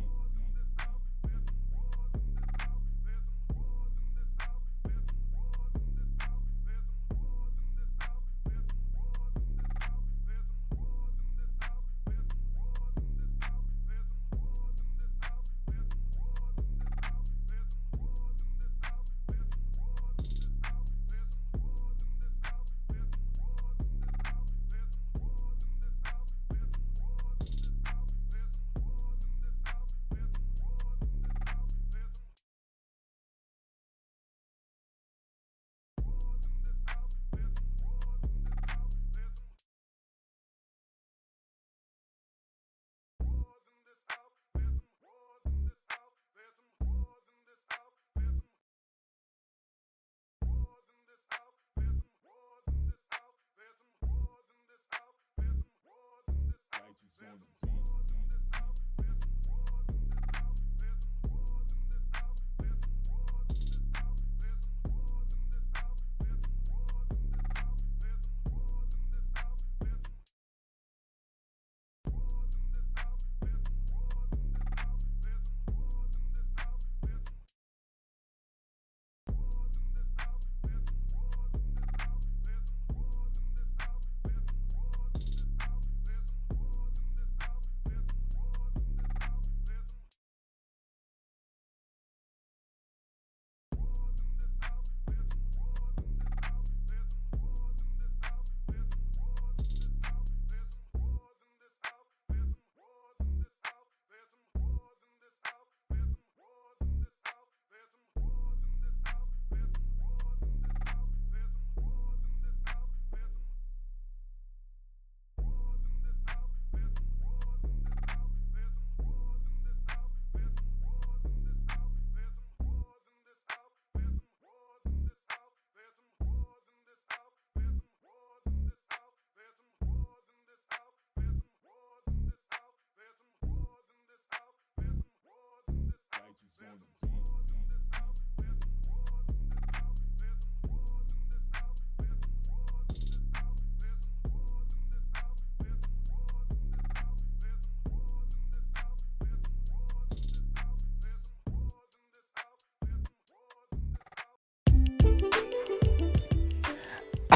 [57.23, 57.72] I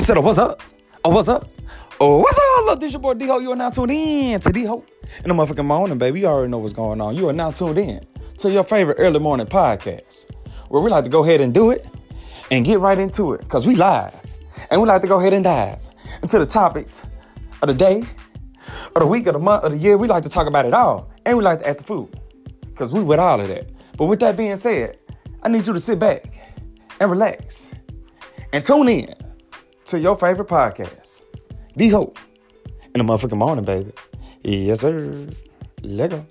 [0.07, 0.63] said, oh, what's up?
[1.05, 1.51] Oh, what's up?
[1.99, 2.67] Oh, what's up?
[2.67, 3.41] Look, this your boy D-Ho.
[3.41, 4.85] You are now tuned in to D-Ho.
[5.25, 6.21] In the motherfucking morning, baby.
[6.21, 7.17] You already know what's going on.
[7.17, 8.07] You are now tuned in
[8.39, 10.31] to your favorite early morning podcast,
[10.69, 11.85] where we like to go ahead and do it
[12.53, 14.15] and get right into it, because we live.
[14.71, 15.81] And we like to go ahead and dive
[16.23, 17.03] into the topics
[17.61, 18.05] of the day,
[18.95, 19.97] of the week, of the month, of the year.
[19.97, 21.11] We like to talk about it all.
[21.25, 22.15] And we like to add the food,
[22.61, 23.73] because we with all of that.
[23.97, 24.99] But with that being said,
[25.43, 26.55] I need you to sit back
[27.01, 27.73] and relax
[28.53, 29.13] and tune in
[29.87, 31.23] to your favorite podcast,
[31.77, 32.19] D Hope,
[32.95, 33.93] in the motherfucking morning, baby.
[34.43, 35.29] Yes, sir.
[35.83, 36.27] Let go.